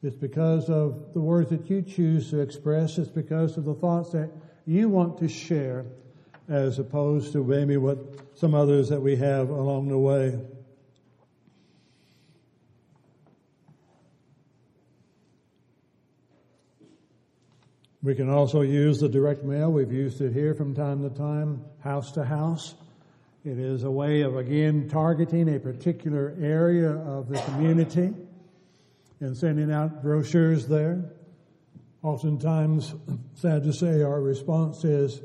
It's 0.02 0.16
because 0.16 0.70
of 0.70 1.12
the 1.12 1.20
words 1.20 1.50
that 1.50 1.68
you 1.68 1.82
choose 1.82 2.30
to 2.30 2.40
express. 2.40 2.96
It's 2.96 3.10
because 3.10 3.58
of 3.58 3.66
the 3.66 3.74
thoughts 3.74 4.12
that 4.12 4.30
you 4.64 4.88
want 4.88 5.18
to 5.18 5.28
share 5.28 5.84
as 6.48 6.78
opposed 6.78 7.32
to 7.32 7.44
maybe 7.44 7.76
what 7.76 7.98
some 8.38 8.54
others 8.54 8.88
that 8.88 9.02
we 9.02 9.16
have 9.16 9.50
along 9.50 9.88
the 9.88 9.98
way. 9.98 10.40
We 18.08 18.14
can 18.14 18.30
also 18.30 18.62
use 18.62 19.00
the 19.00 19.08
direct 19.10 19.44
mail. 19.44 19.70
We've 19.70 19.92
used 19.92 20.22
it 20.22 20.32
here 20.32 20.54
from 20.54 20.74
time 20.74 21.02
to 21.02 21.14
time, 21.14 21.62
house 21.80 22.10
to 22.12 22.24
house. 22.24 22.74
It 23.44 23.58
is 23.58 23.84
a 23.84 23.90
way 23.90 24.22
of, 24.22 24.34
again, 24.34 24.88
targeting 24.88 25.54
a 25.54 25.60
particular 25.60 26.34
area 26.40 26.88
of 26.88 27.28
the 27.28 27.38
community 27.42 28.14
and 29.20 29.36
sending 29.36 29.70
out 29.70 30.02
brochures 30.02 30.66
there. 30.66 31.04
Oftentimes, 32.02 32.94
sad 33.34 33.64
to 33.64 33.74
say, 33.74 34.00
our 34.00 34.22
response 34.22 34.84
is, 34.84 35.20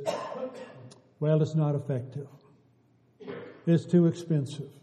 well, 1.21 1.41
it's 1.41 1.55
not 1.55 1.75
effective. 1.75 2.27
It's 3.65 3.85
too 3.85 4.07
expensive. 4.07 4.73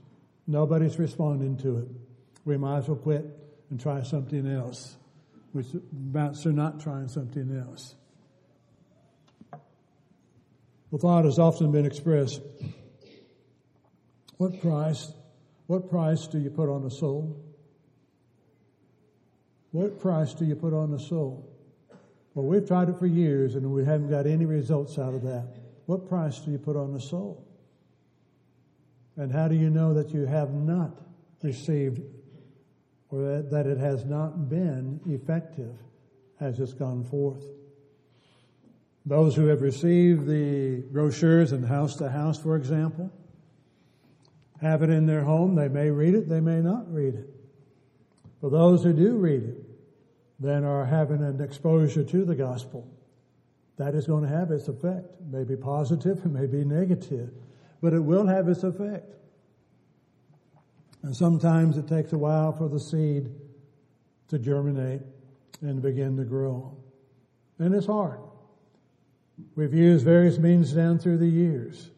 Nobody's 0.47 0.99
responding 0.99 1.59
to 1.59 1.76
it. 1.80 1.88
We 2.47 2.57
might 2.57 2.78
as 2.78 2.88
well 2.88 2.97
quit 2.97 3.26
and 3.69 3.78
try 3.78 4.00
something 4.04 4.50
else 4.50 4.97
which 5.52 5.66
amounts 5.92 6.42
to 6.42 6.52
not 6.52 6.80
trying 6.80 7.09
something 7.09 7.57
else. 7.57 7.95
The 10.92 10.99
thought 10.99 11.25
has 11.25 11.38
often 11.38 11.71
been 11.73 11.87
expressed 11.87 12.40
what 14.40 14.59
price, 14.62 15.12
what 15.66 15.90
price 15.90 16.26
do 16.26 16.38
you 16.38 16.49
put 16.49 16.71
on 16.71 16.85
a 16.87 16.90
soul? 16.90 17.45
What 19.71 20.00
price 20.00 20.33
do 20.33 20.47
you 20.47 20.57
put 20.57 20.73
on 20.73 20.95
a 20.95 20.99
soul? 20.99 21.47
Well, 22.35 22.47
we've 22.47 22.66
tried 22.66 22.88
it 22.88 22.99
for 22.99 23.07
years 23.07 23.54
and 23.54 23.71
we 23.71 23.85
haven't 23.85 24.09
got 24.09 24.26
any 24.26 24.47
results 24.47 24.99
out 24.99 25.12
of 25.12 25.23
that. 25.25 25.57
What 25.85 26.09
price 26.09 26.38
do 26.38 26.50
you 26.50 26.59
put 26.59 26.75
on 26.75 26.95
a 26.95 27.00
soul? 27.00 27.47
And 29.16 29.30
how 29.30 29.49
do 29.49 29.54
you 29.54 29.69
know 29.69 29.92
that 29.92 30.14
you 30.14 30.25
have 30.25 30.54
not 30.54 30.99
received 31.42 32.00
or 33.11 33.43
that 33.43 33.67
it 33.67 33.79
has 33.79 34.05
not 34.05 34.49
been 34.49 35.00
effective 35.07 35.75
as 36.40 36.61
it's 36.61 36.73
gone 36.73 37.05
forth. 37.05 37.45
Those 39.05 39.35
who 39.35 39.47
have 39.47 39.62
received 39.62 40.26
the 40.26 40.83
brochures 40.93 41.52
and 41.52 41.67
house 41.67 41.97
to 41.97 42.11
house, 42.11 42.38
for 42.38 42.57
example, 42.57 43.11
have 44.61 44.83
it 44.83 44.90
in 44.90 45.07
their 45.07 45.23
home. 45.23 45.55
They 45.55 45.69
may 45.69 45.90
read 45.90 46.14
it, 46.14 46.29
they 46.29 46.40
may 46.40 46.61
not 46.61 46.93
read 46.93 47.14
it. 47.14 47.31
But 48.40 48.52
those 48.52 48.85
who 48.85 48.93
do 48.93 49.17
read 49.17 49.43
it, 49.43 49.64
then 50.38 50.64
are 50.64 50.85
having 50.85 51.23
an 51.23 51.40
exposure 51.40 52.05
to 52.05 52.25
the 52.25 52.35
gospel. 52.35 52.88
That 53.76 53.95
is 53.95 54.07
going 54.07 54.23
to 54.23 54.29
have 54.29 54.50
its 54.50 54.69
effect. 54.69 55.07
It 55.21 55.26
may 55.31 55.45
be 55.45 55.57
positive, 55.57 56.19
it 56.19 56.31
may 56.31 56.47
be 56.47 56.64
negative, 56.64 57.31
but 57.83 57.93
it 57.93 58.00
will 58.00 58.26
have 58.26 58.49
its 58.49 58.62
effect. 58.62 59.14
And 61.02 61.16
sometimes 61.16 61.78
it 61.78 61.88
takes 61.88 62.12
a 62.12 62.19
while 62.19 62.52
for 62.52 62.69
the 62.69 62.80
seed 62.80 63.30
to 64.28 64.38
germinate 64.38 65.00
and 65.62 65.80
begin 65.80 66.16
to 66.16 66.25
grow. 66.25 66.76
And 67.59 67.75
it's 67.75 67.87
hard. 67.87 68.21
We've 69.57 69.75
used 69.75 70.04
various 70.04 70.38
means 70.38 70.73
down 70.73 70.99
through 70.99 71.19
the 71.19 71.26
years. 71.26 71.90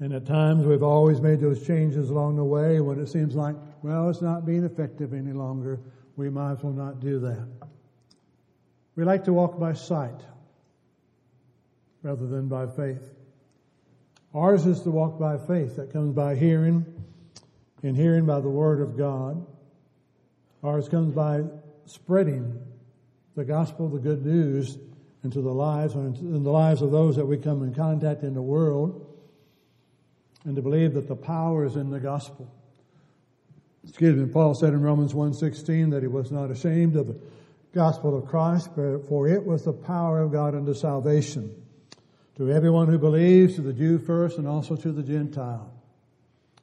And 0.00 0.12
at 0.12 0.26
times 0.26 0.64
we've 0.64 0.82
always 0.82 1.20
made 1.20 1.40
those 1.40 1.66
changes 1.66 2.10
along 2.10 2.36
the 2.36 2.44
way 2.44 2.80
when 2.80 3.00
it 3.00 3.08
seems 3.08 3.34
like, 3.34 3.56
well, 3.82 4.08
it's 4.10 4.22
not 4.22 4.46
being 4.46 4.64
effective 4.64 5.12
any 5.12 5.32
longer. 5.32 5.80
We 6.16 6.30
might 6.30 6.52
as 6.52 6.62
well 6.62 6.72
not 6.72 7.00
do 7.00 7.18
that. 7.20 7.48
We 8.96 9.04
like 9.04 9.24
to 9.24 9.32
walk 9.32 9.58
by 9.58 9.72
sight 9.72 10.20
rather 12.02 12.26
than 12.26 12.48
by 12.48 12.66
faith. 12.66 13.14
Ours 14.34 14.66
is 14.66 14.82
to 14.82 14.90
walk 14.90 15.18
by 15.18 15.38
faith. 15.38 15.76
That 15.76 15.92
comes 15.92 16.14
by 16.14 16.36
hearing 16.36 16.84
in 17.82 17.94
hearing 17.94 18.26
by 18.26 18.40
the 18.40 18.48
word 18.48 18.80
of 18.80 18.96
God. 18.96 19.46
Ours 20.62 20.88
comes 20.88 21.14
by 21.14 21.44
spreading 21.86 22.58
the 23.36 23.44
gospel, 23.44 23.88
the 23.88 23.98
good 23.98 24.24
news, 24.24 24.78
into 25.24 25.40
the 25.40 25.52
lives 25.52 25.94
and 25.94 26.16
in 26.18 26.42
the 26.42 26.50
lives 26.50 26.82
of 26.82 26.90
those 26.90 27.16
that 27.16 27.26
we 27.26 27.36
come 27.36 27.62
in 27.62 27.74
contact 27.74 28.22
in 28.22 28.34
the 28.34 28.42
world, 28.42 29.04
and 30.44 30.54
to 30.56 30.62
believe 30.62 30.94
that 30.94 31.08
the 31.08 31.16
power 31.16 31.64
is 31.64 31.76
in 31.76 31.90
the 31.90 32.00
gospel. 32.00 32.52
Excuse 33.86 34.16
me, 34.16 34.26
Paul 34.32 34.54
said 34.54 34.72
in 34.72 34.82
Romans 34.82 35.14
1.16 35.14 35.90
that 35.90 36.02
he 36.02 36.08
was 36.08 36.30
not 36.30 36.50
ashamed 36.50 36.96
of 36.96 37.06
the 37.08 37.18
gospel 37.72 38.16
of 38.16 38.26
Christ, 38.26 38.70
for 38.74 39.28
it 39.28 39.44
was 39.44 39.64
the 39.64 39.72
power 39.72 40.20
of 40.20 40.32
God 40.32 40.54
unto 40.54 40.74
salvation 40.74 41.54
to 42.36 42.52
everyone 42.52 42.86
who 42.86 42.98
believes, 42.98 43.56
to 43.56 43.62
the 43.62 43.72
Jew 43.72 43.98
first 43.98 44.38
and 44.38 44.46
also 44.46 44.76
to 44.76 44.92
the 44.92 45.02
Gentile. 45.02 45.72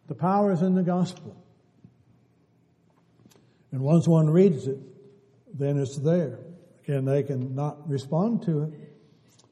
The 0.08 0.16
power 0.16 0.52
is 0.52 0.62
in 0.62 0.76
the 0.76 0.84
gospel. 0.84 1.36
And 3.72 3.82
once 3.82 4.08
one 4.08 4.30
reads 4.30 4.68
it, 4.68 4.78
then 5.54 5.78
it's 5.78 5.98
there. 5.98 6.40
Again, 6.84 7.06
they 7.06 7.24
can 7.24 7.56
not 7.56 7.90
respond 7.90 8.44
to 8.44 8.64
it, 8.64 8.74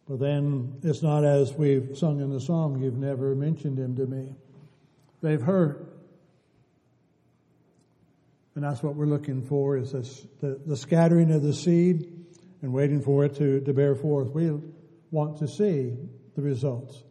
but 0.08 0.20
then 0.20 0.76
it's 0.84 1.02
not 1.02 1.26
as 1.26 1.54
we've 1.54 1.98
sung 1.98 2.20
in 2.22 2.30
the 2.30 2.40
song, 2.40 2.82
you've 2.82 2.98
never 2.98 3.36
mentioned 3.36 3.80
him 3.80 3.96
to 3.96 4.06
me. 4.06 4.36
They've 5.22 5.42
heard. 5.42 5.88
And 8.56 8.64
that's 8.64 8.84
what 8.84 8.96
we're 8.96 9.08
looking 9.08 9.42
for 9.42 9.78
is 9.78 9.94
this, 9.94 10.28
the, 10.40 10.60
the 10.66 10.78
scattering 10.78 11.32
of 11.32 11.42
the 11.42 11.54
seed 11.54 12.08
and 12.62 12.72
waiting 12.72 13.02
for 13.02 13.26
it 13.26 13.36
to, 13.36 13.62
to 13.62 13.74
bear 13.74 13.96
forth. 13.96 14.30
We 14.30 14.52
want 15.10 15.40
to 15.40 15.48
see 15.48 15.94
the 16.36 16.42
results. 16.42 17.04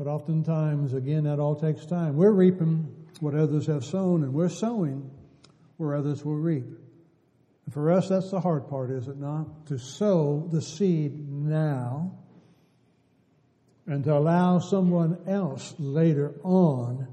But 0.00 0.08
oftentimes, 0.08 0.94
again, 0.94 1.24
that 1.24 1.38
all 1.38 1.54
takes 1.54 1.84
time. 1.84 2.16
We're 2.16 2.32
reaping 2.32 2.88
what 3.20 3.34
others 3.34 3.66
have 3.66 3.84
sown, 3.84 4.22
and 4.22 4.32
we're 4.32 4.48
sowing 4.48 5.10
where 5.76 5.94
others 5.94 6.24
will 6.24 6.38
reap. 6.38 6.64
And 6.64 7.74
for 7.74 7.90
us, 7.90 8.08
that's 8.08 8.30
the 8.30 8.40
hard 8.40 8.66
part, 8.70 8.90
is 8.90 9.08
it 9.08 9.18
not? 9.18 9.66
To 9.66 9.76
sow 9.76 10.48
the 10.50 10.62
seed 10.62 11.28
now 11.30 12.16
and 13.86 14.02
to 14.04 14.16
allow 14.16 14.58
someone 14.58 15.18
else 15.28 15.74
later 15.78 16.32
on 16.44 17.06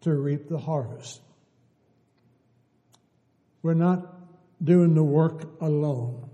to 0.00 0.14
reap 0.14 0.48
the 0.48 0.56
harvest. 0.56 1.20
We're 3.62 3.74
not 3.74 4.10
doing 4.64 4.94
the 4.94 5.04
work 5.04 5.60
alone. 5.60 6.30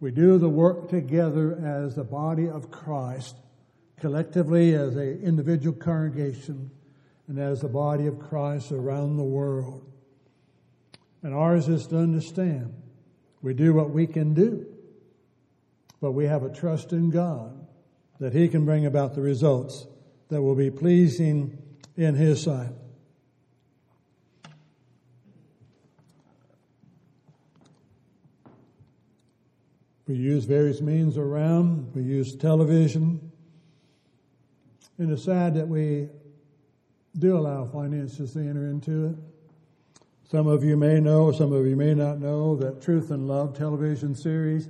We 0.00 0.10
do 0.10 0.36
the 0.36 0.50
work 0.50 0.90
together 0.90 1.58
as 1.64 1.94
the 1.94 2.04
body 2.04 2.50
of 2.50 2.70
Christ 2.70 3.36
collectively 4.00 4.74
as 4.74 4.96
an 4.96 5.20
individual 5.22 5.76
congregation 5.76 6.70
and 7.28 7.38
as 7.38 7.60
the 7.60 7.68
body 7.68 8.06
of 8.06 8.18
Christ 8.18 8.72
around 8.72 9.16
the 9.16 9.22
world. 9.22 9.86
And 11.22 11.34
ours 11.34 11.68
is 11.68 11.86
to 11.88 11.98
understand 11.98 12.74
we 13.42 13.54
do 13.54 13.72
what 13.72 13.90
we 13.90 14.06
can 14.06 14.34
do, 14.34 14.66
but 16.00 16.12
we 16.12 16.26
have 16.26 16.42
a 16.42 16.50
trust 16.50 16.92
in 16.92 17.10
God 17.10 17.66
that 18.18 18.32
He 18.32 18.48
can 18.48 18.64
bring 18.64 18.86
about 18.86 19.14
the 19.14 19.22
results 19.22 19.86
that 20.28 20.42
will 20.42 20.54
be 20.54 20.70
pleasing 20.70 21.58
in 21.96 22.14
His 22.14 22.42
sight. 22.42 22.72
We 30.06 30.16
use 30.16 30.44
various 30.44 30.80
means 30.80 31.16
around. 31.16 31.94
We 31.94 32.02
use 32.02 32.34
television. 32.34 33.30
And 35.00 35.10
it's 35.10 35.24
sad 35.24 35.54
that 35.54 35.66
we 35.66 36.10
do 37.18 37.38
allow 37.38 37.64
finances 37.64 38.34
to 38.34 38.40
enter 38.40 38.66
into 38.66 39.06
it. 39.06 39.16
Some 40.30 40.46
of 40.46 40.62
you 40.62 40.76
may 40.76 41.00
know, 41.00 41.32
some 41.32 41.54
of 41.54 41.64
you 41.66 41.74
may 41.74 41.94
not 41.94 42.20
know 42.20 42.54
that 42.56 42.82
Truth 42.82 43.10
and 43.10 43.26
Love 43.26 43.56
television 43.56 44.14
series 44.14 44.68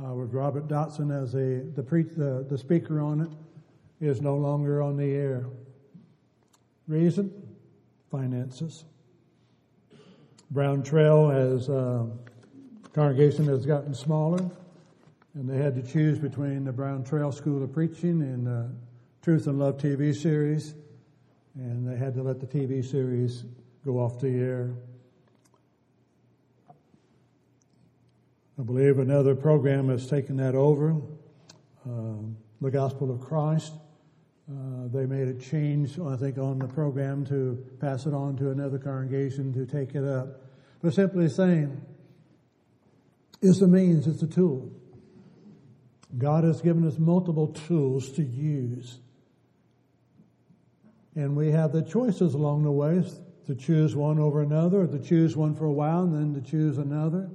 uh, 0.00 0.14
with 0.14 0.32
Robert 0.32 0.68
Dotson 0.68 1.10
as 1.10 1.34
a, 1.34 1.68
the, 1.74 1.82
pre- 1.82 2.04
the, 2.04 2.46
the 2.48 2.56
speaker 2.56 3.00
on 3.00 3.20
it 3.20 3.30
is 4.00 4.20
no 4.20 4.36
longer 4.36 4.80
on 4.80 4.96
the 4.96 5.10
air. 5.10 5.44
Reason? 6.86 7.32
Finances. 8.12 8.84
Brown 10.52 10.84
Trail 10.84 11.32
as 11.32 11.68
uh, 11.68 12.06
congregation 12.92 13.46
has 13.46 13.66
gotten 13.66 13.92
smaller, 13.92 14.48
and 15.34 15.50
they 15.50 15.58
had 15.58 15.74
to 15.74 15.82
choose 15.82 16.20
between 16.20 16.62
the 16.62 16.72
Brown 16.72 17.02
Trail 17.02 17.32
School 17.32 17.60
of 17.60 17.72
Preaching 17.72 18.22
and 18.22 18.46
uh, 18.46 18.68
Truth 19.24 19.46
and 19.46 19.58
Love 19.58 19.78
TV 19.78 20.14
series, 20.14 20.74
and 21.54 21.88
they 21.88 21.96
had 21.96 22.12
to 22.12 22.22
let 22.22 22.40
the 22.40 22.46
TV 22.46 22.84
series 22.84 23.44
go 23.82 23.98
off 23.98 24.20
the 24.20 24.28
air. 24.28 24.74
I 28.58 28.62
believe 28.62 28.98
another 28.98 29.34
program 29.34 29.88
has 29.88 30.06
taken 30.06 30.36
that 30.36 30.54
over, 30.54 30.96
uh, 31.88 32.16
the 32.60 32.70
Gospel 32.70 33.10
of 33.10 33.22
Christ. 33.22 33.72
Uh, 34.46 34.88
they 34.92 35.06
made 35.06 35.28
a 35.28 35.40
change, 35.40 35.98
I 35.98 36.16
think, 36.16 36.36
on 36.36 36.58
the 36.58 36.68
program 36.68 37.24
to 37.28 37.64
pass 37.80 38.04
it 38.04 38.12
on 38.12 38.36
to 38.36 38.50
another 38.50 38.76
congregation 38.76 39.54
to 39.54 39.64
take 39.64 39.94
it 39.94 40.04
up. 40.04 40.42
But 40.82 40.92
simply 40.92 41.30
saying, 41.30 41.80
it's 43.40 43.62
a 43.62 43.66
means, 43.66 44.06
it's 44.06 44.22
a 44.22 44.26
tool. 44.26 44.70
God 46.18 46.44
has 46.44 46.60
given 46.60 46.86
us 46.86 46.98
multiple 46.98 47.46
tools 47.46 48.12
to 48.12 48.22
use. 48.22 48.98
And 51.16 51.36
we 51.36 51.50
have 51.52 51.72
the 51.72 51.82
choices 51.82 52.34
along 52.34 52.64
the 52.64 52.72
way 52.72 53.04
to 53.46 53.54
choose 53.54 53.94
one 53.94 54.18
over 54.18 54.42
another, 54.42 54.82
or 54.82 54.86
to 54.86 54.98
choose 54.98 55.36
one 55.36 55.54
for 55.54 55.66
a 55.66 55.72
while 55.72 56.02
and 56.02 56.14
then 56.14 56.42
to 56.42 56.50
choose 56.50 56.78
another. 56.78 57.30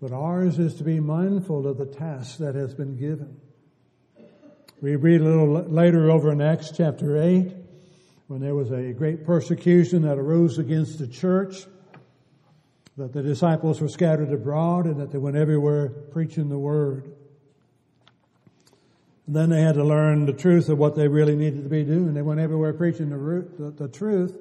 But 0.00 0.12
ours 0.12 0.58
is 0.58 0.74
to 0.76 0.84
be 0.84 1.00
mindful 1.00 1.66
of 1.66 1.76
the 1.76 1.86
task 1.86 2.38
that 2.38 2.54
has 2.54 2.74
been 2.74 2.96
given. 2.96 3.40
We 4.80 4.96
read 4.96 5.20
a 5.20 5.24
little 5.24 5.62
later 5.64 6.10
over 6.10 6.32
in 6.32 6.40
Acts 6.40 6.72
chapter 6.74 7.20
8 7.20 7.52
when 8.28 8.40
there 8.40 8.54
was 8.54 8.70
a 8.70 8.92
great 8.92 9.26
persecution 9.26 10.02
that 10.02 10.16
arose 10.16 10.58
against 10.58 10.98
the 10.98 11.06
church, 11.06 11.66
that 12.96 13.12
the 13.12 13.22
disciples 13.22 13.80
were 13.80 13.88
scattered 13.88 14.32
abroad 14.32 14.86
and 14.86 15.00
that 15.00 15.10
they 15.10 15.18
went 15.18 15.36
everywhere 15.36 15.88
preaching 15.88 16.48
the 16.48 16.58
word. 16.58 17.12
And 19.30 19.36
then 19.36 19.50
they 19.50 19.62
had 19.62 19.76
to 19.76 19.84
learn 19.84 20.26
the 20.26 20.32
truth 20.32 20.68
of 20.70 20.78
what 20.78 20.96
they 20.96 21.06
really 21.06 21.36
needed 21.36 21.62
to 21.62 21.68
be 21.68 21.84
doing. 21.84 22.14
They 22.14 22.20
went 22.20 22.40
everywhere 22.40 22.72
preaching 22.72 23.10
the, 23.10 23.16
root, 23.16 23.56
the, 23.56 23.70
the 23.70 23.86
truth. 23.86 24.36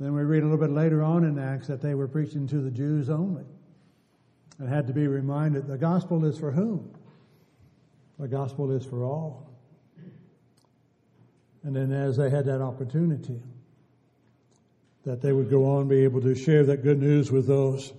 Then 0.00 0.14
we 0.14 0.22
read 0.22 0.42
a 0.42 0.46
little 0.46 0.56
bit 0.56 0.70
later 0.70 1.02
on 1.02 1.24
in 1.24 1.38
Acts 1.38 1.66
that 1.66 1.82
they 1.82 1.94
were 1.94 2.08
preaching 2.08 2.46
to 2.46 2.58
the 2.58 2.70
Jews 2.70 3.10
only 3.10 3.44
and 4.58 4.66
had 4.66 4.86
to 4.86 4.94
be 4.94 5.06
reminded 5.06 5.66
the 5.66 5.76
gospel 5.76 6.24
is 6.24 6.38
for 6.38 6.50
whom? 6.50 6.90
The 8.18 8.28
gospel 8.28 8.70
is 8.70 8.82
for 8.82 9.04
all. 9.04 9.50
And 11.62 11.76
then 11.76 11.92
as 11.92 12.16
they 12.16 12.30
had 12.30 12.46
that 12.46 12.62
opportunity, 12.62 13.42
that 15.04 15.20
they 15.20 15.32
would 15.32 15.50
go 15.50 15.66
on 15.66 15.86
be 15.86 16.04
able 16.04 16.22
to 16.22 16.34
share 16.34 16.64
that 16.64 16.82
good 16.82 16.98
news 16.98 17.30
with 17.30 17.46
those. 17.46 17.92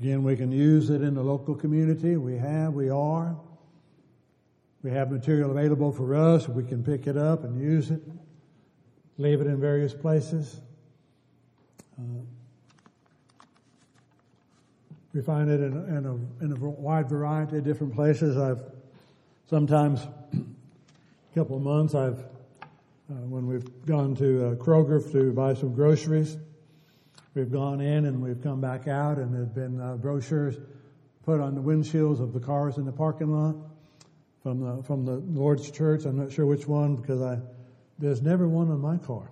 Again, 0.00 0.22
we 0.22 0.36
can 0.36 0.52
use 0.52 0.90
it 0.90 1.02
in 1.02 1.14
the 1.14 1.22
local 1.22 1.56
community. 1.56 2.16
We 2.16 2.36
have, 2.36 2.72
we 2.72 2.88
are. 2.88 3.36
We 4.82 4.92
have 4.92 5.10
material 5.10 5.50
available 5.50 5.90
for 5.90 6.14
us. 6.14 6.48
We 6.48 6.62
can 6.62 6.84
pick 6.84 7.08
it 7.08 7.16
up 7.16 7.42
and 7.42 7.60
use 7.60 7.90
it, 7.90 8.00
leave 9.16 9.40
it 9.40 9.48
in 9.48 9.60
various 9.60 9.92
places. 9.92 10.60
Uh, 11.98 12.20
we 15.12 15.20
find 15.20 15.50
it 15.50 15.60
in, 15.60 15.72
in, 15.72 16.06
a, 16.06 16.44
in 16.44 16.52
a 16.52 16.56
wide 16.56 17.08
variety 17.08 17.58
of 17.58 17.64
different 17.64 17.92
places. 17.92 18.36
I've 18.36 18.62
sometimes, 19.50 20.06
a 20.32 21.34
couple 21.34 21.56
of 21.56 21.62
months, 21.62 21.96
I've, 21.96 22.20
uh, 23.10 23.14
when 23.26 23.48
we've 23.48 23.84
gone 23.84 24.14
to 24.16 24.46
uh, 24.46 24.54
Kroger 24.54 25.10
to 25.10 25.32
buy 25.32 25.54
some 25.54 25.74
groceries, 25.74 26.36
we've 27.38 27.52
gone 27.52 27.80
in 27.80 28.06
and 28.06 28.20
we've 28.20 28.42
come 28.42 28.60
back 28.60 28.88
out 28.88 29.18
and 29.18 29.32
there've 29.32 29.54
been 29.54 29.80
uh, 29.80 29.94
brochures 29.94 30.56
put 31.22 31.40
on 31.40 31.54
the 31.54 31.60
windshields 31.60 32.20
of 32.20 32.32
the 32.32 32.40
cars 32.40 32.78
in 32.78 32.84
the 32.84 32.90
parking 32.90 33.30
lot 33.30 33.54
from 34.42 34.60
the, 34.60 34.82
from 34.82 35.04
the 35.04 35.18
Lord's 35.18 35.70
church. 35.70 36.04
I'm 36.04 36.18
not 36.18 36.32
sure 36.32 36.46
which 36.46 36.66
one 36.66 36.96
because 36.96 37.22
I, 37.22 37.38
there's 37.96 38.22
never 38.22 38.48
one 38.48 38.72
on 38.72 38.80
my 38.80 38.96
car. 38.96 39.30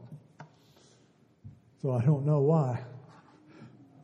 So 1.82 1.90
I 1.90 2.04
don't 2.04 2.24
know 2.24 2.40
why. 2.42 2.80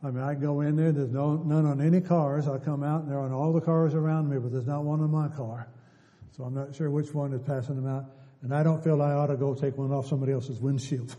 I 0.03 0.11
mean, 0.11 0.21
I 0.21 0.33
go 0.33 0.59
in 0.59 0.75
there, 0.75 0.91
there's 0.91 1.11
no, 1.11 1.37
none 1.37 1.65
on 1.65 1.79
any 1.79 2.01
cars. 2.01 2.49
I 2.49 2.57
come 2.57 2.83
out 2.83 3.03
and 3.03 3.11
they're 3.11 3.19
on 3.19 3.31
all 3.31 3.53
the 3.53 3.61
cars 3.61 3.93
around 3.93 4.29
me, 4.29 4.37
but 4.37 4.51
there's 4.51 4.67
not 4.67 4.83
one 4.83 4.99
on 4.99 5.11
my 5.11 5.29
car. 5.29 5.69
So 6.35 6.43
I'm 6.43 6.53
not 6.53 6.75
sure 6.75 6.89
which 6.89 7.13
one 7.13 7.31
is 7.31 7.41
passing 7.41 7.77
them 7.77 7.87
out. 7.87 8.03
And 8.41 8.53
I 8.53 8.63
don't 8.63 8.83
feel 8.83 9.01
I 9.01 9.13
ought 9.13 9.27
to 9.27 9.37
go 9.37 9.55
take 9.55 9.77
one 9.77 9.93
off 9.93 10.07
somebody 10.07 10.33
else's 10.33 10.59
windshield 10.59 11.15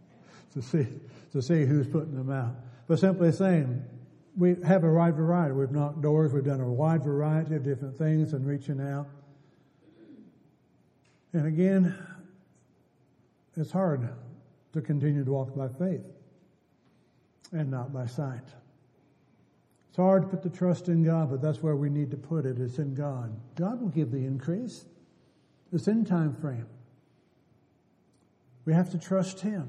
to 0.54 0.62
see, 0.62 0.88
to 1.34 1.42
see 1.42 1.66
who's 1.66 1.86
putting 1.86 2.14
them 2.14 2.30
out. 2.30 2.54
But 2.86 3.00
simply 3.00 3.32
saying, 3.32 3.84
we 4.36 4.56
have 4.64 4.84
a 4.84 4.92
wide 4.92 5.16
variety. 5.16 5.52
We've 5.52 5.70
knocked 5.70 6.00
doors. 6.00 6.32
We've 6.32 6.44
done 6.44 6.60
a 6.60 6.72
wide 6.72 7.02
variety 7.02 7.56
of 7.56 7.64
different 7.64 7.98
things 7.98 8.32
and 8.32 8.46
reaching 8.46 8.80
out. 8.80 9.08
And 11.32 11.46
again, 11.46 11.96
it's 13.56 13.72
hard 13.72 14.08
to 14.72 14.80
continue 14.80 15.24
to 15.24 15.30
walk 15.30 15.54
by 15.56 15.68
faith 15.68 16.04
and 17.52 17.70
not 17.70 17.92
by 17.92 18.06
sight. 18.06 18.46
It's 19.88 19.96
hard 19.96 20.22
to 20.22 20.28
put 20.28 20.42
the 20.42 20.50
trust 20.50 20.88
in 20.88 21.04
God, 21.04 21.30
but 21.30 21.42
that's 21.42 21.62
where 21.62 21.76
we 21.76 21.88
need 21.88 22.12
to 22.12 22.16
put 22.16 22.46
it. 22.46 22.58
It's 22.60 22.78
in 22.78 22.94
God. 22.94 23.32
God 23.56 23.80
will 23.80 23.88
give 23.88 24.12
the 24.12 24.18
increase. 24.18 24.84
It's 25.72 25.88
in 25.88 26.04
time 26.04 26.34
frame. 26.34 26.66
We 28.64 28.72
have 28.72 28.90
to 28.90 28.98
trust 28.98 29.40
Him. 29.40 29.68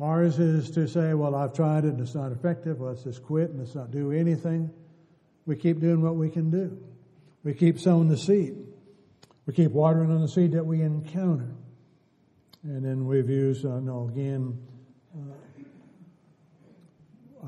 Ours 0.00 0.38
is 0.38 0.70
to 0.70 0.88
say, 0.88 1.14
well, 1.14 1.34
I've 1.34 1.52
tried 1.52 1.84
it 1.84 1.88
and 1.88 2.00
it's 2.00 2.14
not 2.14 2.32
effective. 2.32 2.80
Let's 2.80 3.04
just 3.04 3.22
quit 3.22 3.50
and 3.50 3.58
let's 3.60 3.74
not 3.74 3.90
do 3.90 4.10
anything. 4.12 4.70
We 5.46 5.56
keep 5.56 5.80
doing 5.80 6.00
what 6.02 6.16
we 6.16 6.30
can 6.30 6.50
do. 6.50 6.78
We 7.44 7.54
keep 7.54 7.78
sowing 7.78 8.08
the 8.08 8.16
seed. 8.16 8.56
We 9.46 9.52
keep 9.52 9.72
watering 9.72 10.10
on 10.10 10.20
the 10.20 10.28
seed 10.28 10.52
that 10.52 10.64
we 10.64 10.82
encounter. 10.82 11.54
And 12.62 12.84
then 12.84 13.06
we've 13.06 13.28
used, 13.28 13.66
uh, 13.66 13.80
no, 13.80 14.08
again, 14.08 14.56
uh, 15.16 15.34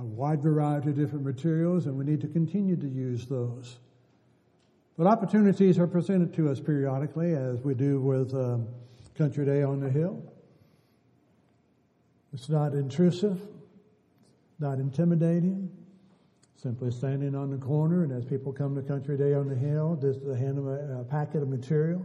a 0.00 0.02
wide 0.02 0.42
variety 0.42 0.90
of 0.90 0.96
different 0.96 1.24
materials, 1.24 1.86
and 1.86 1.96
we 1.96 2.04
need 2.04 2.20
to 2.20 2.26
continue 2.26 2.74
to 2.76 2.88
use 2.88 3.26
those. 3.26 3.78
But 4.98 5.06
opportunities 5.06 5.78
are 5.78 5.86
presented 5.86 6.34
to 6.34 6.50
us 6.50 6.58
periodically, 6.58 7.34
as 7.34 7.60
we 7.60 7.74
do 7.74 8.00
with 8.00 8.34
um, 8.34 8.66
Country 9.16 9.44
Day 9.44 9.62
on 9.62 9.78
the 9.78 9.88
Hill. 9.88 10.33
It's 12.34 12.48
not 12.48 12.74
intrusive, 12.74 13.40
not 14.58 14.78
intimidating. 14.78 15.70
Simply 16.56 16.90
standing 16.90 17.36
on 17.36 17.50
the 17.50 17.58
corner, 17.58 18.02
and 18.02 18.12
as 18.12 18.24
people 18.24 18.52
come 18.52 18.74
to 18.74 18.82
Country 18.82 19.16
Day 19.16 19.34
on 19.34 19.48
the 19.48 19.54
Hill, 19.54 19.96
just 20.00 20.20
to 20.22 20.34
hand 20.34 20.56
them 20.58 20.66
a, 20.66 21.02
a 21.02 21.04
packet 21.04 21.42
of 21.42 21.48
material, 21.48 22.04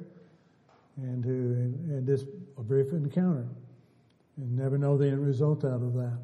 and 0.98 1.24
to 1.24 1.30
and, 1.30 2.06
just 2.06 2.26
a 2.58 2.62
brief 2.62 2.92
encounter, 2.92 3.48
and 4.38 4.58
never 4.58 4.78
know 4.78 4.98
the 4.98 5.08
end 5.08 5.26
result 5.26 5.64
out 5.64 5.82
of 5.82 5.94
that. 5.94 6.20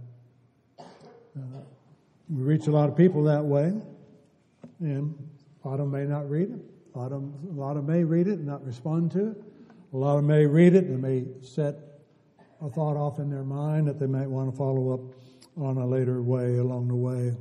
Uh, 0.79 1.61
we 2.29 2.43
reach 2.43 2.67
a 2.67 2.71
lot 2.71 2.89
of 2.89 2.97
people 2.97 3.23
that 3.23 3.43
way, 3.43 3.73
and 4.81 5.17
a 5.63 5.67
lot 5.67 5.79
of 5.79 5.89
them 5.89 5.91
may 5.91 6.05
not 6.05 6.29
read 6.29 6.51
it. 6.51 6.59
A 6.93 6.99
lot 6.99 7.11
of 7.11 7.23
a 7.23 7.53
lot 7.53 7.77
of 7.77 7.87
them 7.87 7.95
may 7.95 8.03
read 8.03 8.27
it 8.27 8.33
and 8.33 8.45
not 8.45 8.63
respond 8.65 9.11
to 9.13 9.31
it. 9.31 9.37
A 9.93 9.97
lot 9.97 10.11
of 10.11 10.17
them 10.17 10.27
may 10.27 10.45
read 10.45 10.75
it 10.75 10.83
and 10.83 11.01
may 11.01 11.25
set 11.41 11.84
a 12.61 12.69
thought 12.69 12.97
off 12.97 13.19
in 13.19 13.29
their 13.29 13.43
mind 13.43 13.87
that 13.87 13.99
they 13.99 14.07
might 14.07 14.27
want 14.27 14.51
to 14.51 14.57
follow 14.57 14.93
up 14.93 15.01
on 15.57 15.77
a 15.77 15.85
later 15.85 16.21
way 16.21 16.57
along 16.57 16.87
the 16.87 16.95
way. 16.95 17.35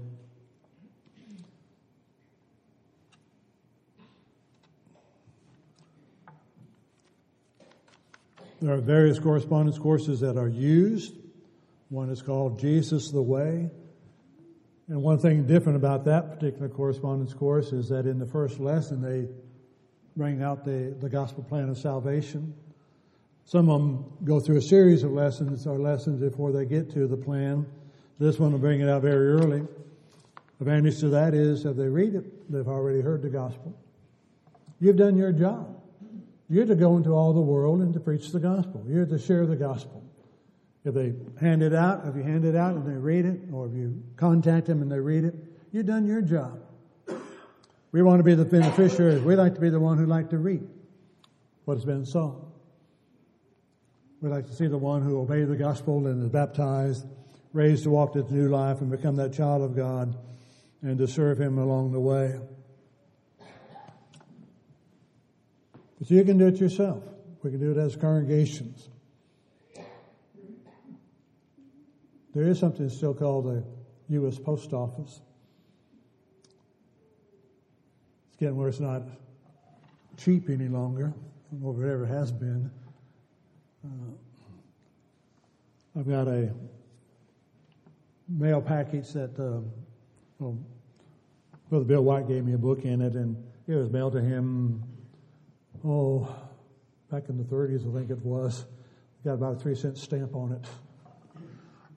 There 8.61 8.73
are 8.73 8.81
various 8.81 9.19
correspondence 9.19 9.79
courses 9.79 10.21
that 10.21 10.39
are 10.39 10.49
used. 10.49 11.13
One 11.91 12.09
is 12.09 12.23
called 12.23 12.59
Jesus 12.59 13.11
the 13.11 13.21
Way. 13.21 13.71
And 14.89 15.03
one 15.03 15.19
thing 15.19 15.47
different 15.47 15.77
about 15.77 16.05
that 16.07 16.31
particular 16.31 16.69
correspondence 16.69 17.35
course 17.35 17.73
is 17.73 17.89
that 17.89 18.07
in 18.07 18.19
the 18.19 18.27
first 18.27 18.61
lesson 18.61 19.03
they 19.03 19.29
bring 20.17 20.43
out 20.43 20.65
the, 20.65 20.97
the 21.01 21.09
gospel 21.09 21.43
plan 21.43 21.69
of 21.69 21.79
salvation. 21.79 22.55
Some 23.45 23.69
of 23.69 23.81
them 23.81 24.05
go 24.25 24.41
through 24.41 24.57
a 24.57 24.63
series 24.63 25.03
of 25.03 25.13
lessons 25.13 25.67
or 25.67 25.79
lessons 25.79 26.21
before 26.21 26.51
they 26.53 26.65
get 26.65 26.91
to 26.93 27.07
the 27.07 27.17
plan. 27.17 27.67
This 28.19 28.39
one 28.39 28.53
will 28.53 28.59
bring 28.59 28.81
it 28.81 28.89
out 28.89 29.03
very 29.03 29.29
early. 29.29 29.63
Advantage 30.61 31.01
to 31.01 31.09
that 31.11 31.35
is 31.35 31.65
if 31.65 31.77
they 31.77 31.89
read 31.89 32.15
it, 32.15 32.51
they've 32.51 32.69
already 32.69 33.01
heard 33.01 33.23
the 33.23 33.29
gospel. 33.29 33.77
You've 34.81 34.97
done 34.97 35.17
your 35.17 35.33
job. 35.33 35.81
You're 36.49 36.67
to 36.67 36.75
go 36.75 36.97
into 36.97 37.11
all 37.11 37.33
the 37.33 37.41
world 37.41 37.81
and 37.81 37.93
to 37.95 38.01
preach 38.01 38.31
the 38.31 38.41
gospel. 38.41 38.85
You're 38.89 39.07
to 39.07 39.19
share 39.19 39.47
the 39.47 39.57
gospel. 39.57 40.03
If 40.85 40.95
they 40.95 41.15
hand 41.41 41.63
it 41.63 41.75
out, 41.75 42.07
if 42.07 42.15
you 42.15 42.23
hand 42.23 42.45
it 42.45 42.55
out 42.55 42.75
and 42.75 42.87
they 42.87 42.99
read 42.99 43.25
it, 43.25 43.41
or 43.53 43.67
if 43.67 43.75
you 43.75 44.03
contact 44.17 44.67
them 44.67 44.83
and 44.83 44.91
they 44.91 45.01
read 45.01 45.25
it, 45.25 45.35
you've 45.73 45.87
done 45.87 46.07
your 46.07 46.21
job. 46.21 46.61
We 47.93 48.03
want 48.03 48.21
to 48.21 48.25
be 48.25 48.35
the 48.35 48.45
beneficiaries. 48.45 49.23
We 49.23 49.37
like 49.37 49.55
to 49.55 49.61
be 49.61 49.71
the 49.71 49.81
one 49.81 49.99
who 49.99 50.07
like 50.07 50.31
to 50.31 50.39
read 50.39 50.67
what 51.65 51.75
has 51.75 51.85
been 51.85 52.05
sown. 52.05 52.54
We 54.25 54.31
like 54.31 54.47
to 54.47 54.55
see 54.55 54.69
the 54.69 54.79
one 54.79 55.03
who 55.03 55.21
obeyed 55.21 55.49
the 55.49 55.57
gospel 55.57 56.07
and 56.07 56.23
is 56.23 56.31
baptized, 56.31 57.07
raised 57.53 57.83
to 57.83 57.91
walk 57.91 58.15
this 58.15 58.31
new 58.31 58.49
life 58.49 58.81
and 58.81 58.91
become 58.91 59.17
that 59.17 59.35
child 59.35 59.61
of 59.61 59.77
God 59.77 60.17
and 60.81 60.97
to 60.97 61.07
serve 61.07 61.39
him 61.39 61.59
along 61.59 61.93
the 61.93 62.01
way. 62.01 62.41
But 65.99 66.11
you 66.11 66.25
can 66.25 66.39
do 66.39 66.47
it 66.47 66.57
yourself. 66.57 67.05
We 67.43 67.51
can 67.51 67.61
do 67.61 67.73
it 67.73 67.77
as 67.77 67.97
congregations. 67.97 68.89
There 72.35 72.45
is 72.45 72.59
something 72.59 72.89
still 72.89 73.13
called 73.13 73.45
the 73.45 73.63
U.S. 74.09 74.39
Post 74.39 74.73
Office. 74.73 75.21
It's 78.29 78.37
getting 78.41 78.57
where 78.57 78.71
it's 78.71 78.81
not 78.81 79.03
cheap 80.17 80.49
any 80.49 80.69
longer, 80.69 81.13
or 81.63 81.75
if 81.85 82.09
it 82.09 82.11
has 82.11 82.33
been. 82.33 82.71
Uh, 83.85 83.89
I've 85.99 86.09
got 86.09 86.27
a 86.27 86.51
mail 88.29 88.63
package 88.63 89.13
that, 89.13 89.39
uh, 89.39 89.61
well, 90.39 90.59
Brother 91.69 91.85
Bill 91.85 92.03
White 92.03 92.27
gave 92.27 92.45
me 92.45 92.55
a 92.55 92.59
book 92.59 92.85
in 92.85 93.03
it, 93.03 93.13
and 93.15 93.37
it 93.69 93.75
was 93.75 93.91
mailed 93.91 94.15
to 94.15 94.23
him, 94.23 94.83
oh, 95.85 96.35
back 97.11 97.29
in 97.29 97.37
the 97.37 97.45
30s, 97.45 97.89
I 97.89 97.99
think 97.99 98.11
it 98.11 98.25
was. 98.25 98.65
Got 99.25 99.35
about 99.35 99.57
a 99.57 99.59
three 99.59 99.75
cent 99.75 99.99
stamp 99.99 100.35
on 100.35 100.53
it. 100.53 100.65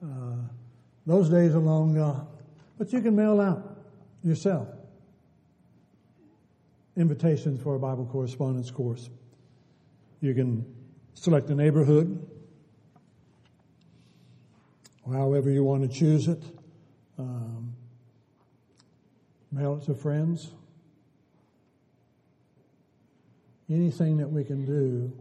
Uh, 0.02 0.36
those 1.06 1.28
days 1.30 1.54
are 1.54 1.58
long 1.58 1.94
gone. 1.94 2.26
But 2.76 2.92
you 2.92 3.00
can 3.00 3.16
mail 3.16 3.40
out 3.40 3.78
yourself 4.22 4.68
invitations 6.96 7.62
for 7.62 7.76
a 7.76 7.78
Bible 7.78 8.06
correspondence 8.06 8.70
course. 8.70 9.08
You 10.20 10.34
can 10.34 10.64
select 11.20 11.50
a 11.50 11.54
neighborhood, 11.54 12.26
or 15.04 15.14
however 15.14 15.50
you 15.50 15.64
want 15.64 15.82
to 15.82 15.88
choose 15.88 16.28
it. 16.28 16.42
Um, 17.18 17.74
mail 19.50 19.78
it 19.78 19.86
to 19.86 19.94
friends. 19.94 20.52
Anything 23.68 24.16
that 24.18 24.28
we 24.28 24.44
can 24.44 24.64
do 24.64 25.12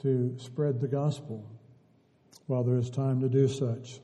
to 0.00 0.36
spread 0.38 0.80
the 0.80 0.88
gospel 0.88 1.48
while 2.46 2.64
there 2.64 2.78
is 2.78 2.90
time 2.90 3.20
to 3.20 3.28
do 3.28 3.46
such. 3.46 4.00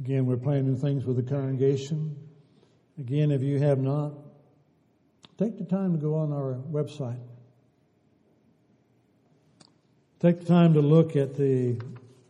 Again, 0.00 0.24
we're 0.24 0.38
planning 0.38 0.76
things 0.76 1.04
with 1.04 1.16
the 1.16 1.22
congregation. 1.22 2.16
Again, 2.98 3.30
if 3.30 3.42
you 3.42 3.58
have 3.58 3.78
not, 3.78 4.14
take 5.36 5.58
the 5.58 5.64
time 5.64 5.92
to 5.92 5.98
go 5.98 6.14
on 6.14 6.32
our 6.32 6.54
website. 6.70 7.20
Take 10.18 10.40
the 10.40 10.46
time 10.46 10.72
to 10.72 10.80
look 10.80 11.16
at 11.16 11.36
the 11.36 11.78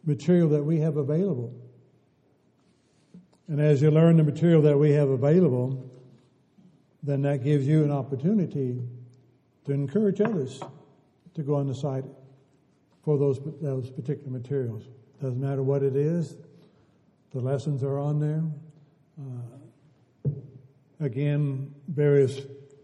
material 0.04 0.48
that 0.48 0.64
we 0.64 0.80
have 0.80 0.96
available. 0.96 1.54
And 3.46 3.60
as 3.60 3.80
you 3.80 3.92
learn 3.92 4.16
the 4.16 4.24
material 4.24 4.62
that 4.62 4.76
we 4.76 4.90
have 4.90 5.08
available, 5.08 5.88
then 7.04 7.22
that 7.22 7.44
gives 7.44 7.68
you 7.68 7.84
an 7.84 7.92
opportunity 7.92 8.82
to 9.66 9.72
encourage 9.72 10.20
others 10.20 10.60
to 11.34 11.42
go 11.42 11.54
on 11.54 11.68
the 11.68 11.74
site 11.74 12.04
for 13.04 13.16
those, 13.16 13.40
those 13.60 13.90
particular 13.90 14.30
materials. 14.30 14.88
Doesn't 15.22 15.40
matter 15.40 15.62
what 15.62 15.84
it 15.84 15.94
is, 15.94 16.36
the 17.32 17.40
lessons 17.40 17.82
are 17.82 17.98
on 17.98 18.18
there. 18.18 18.42
Uh, 19.20 20.30
again, 21.00 21.74
various 21.88 22.40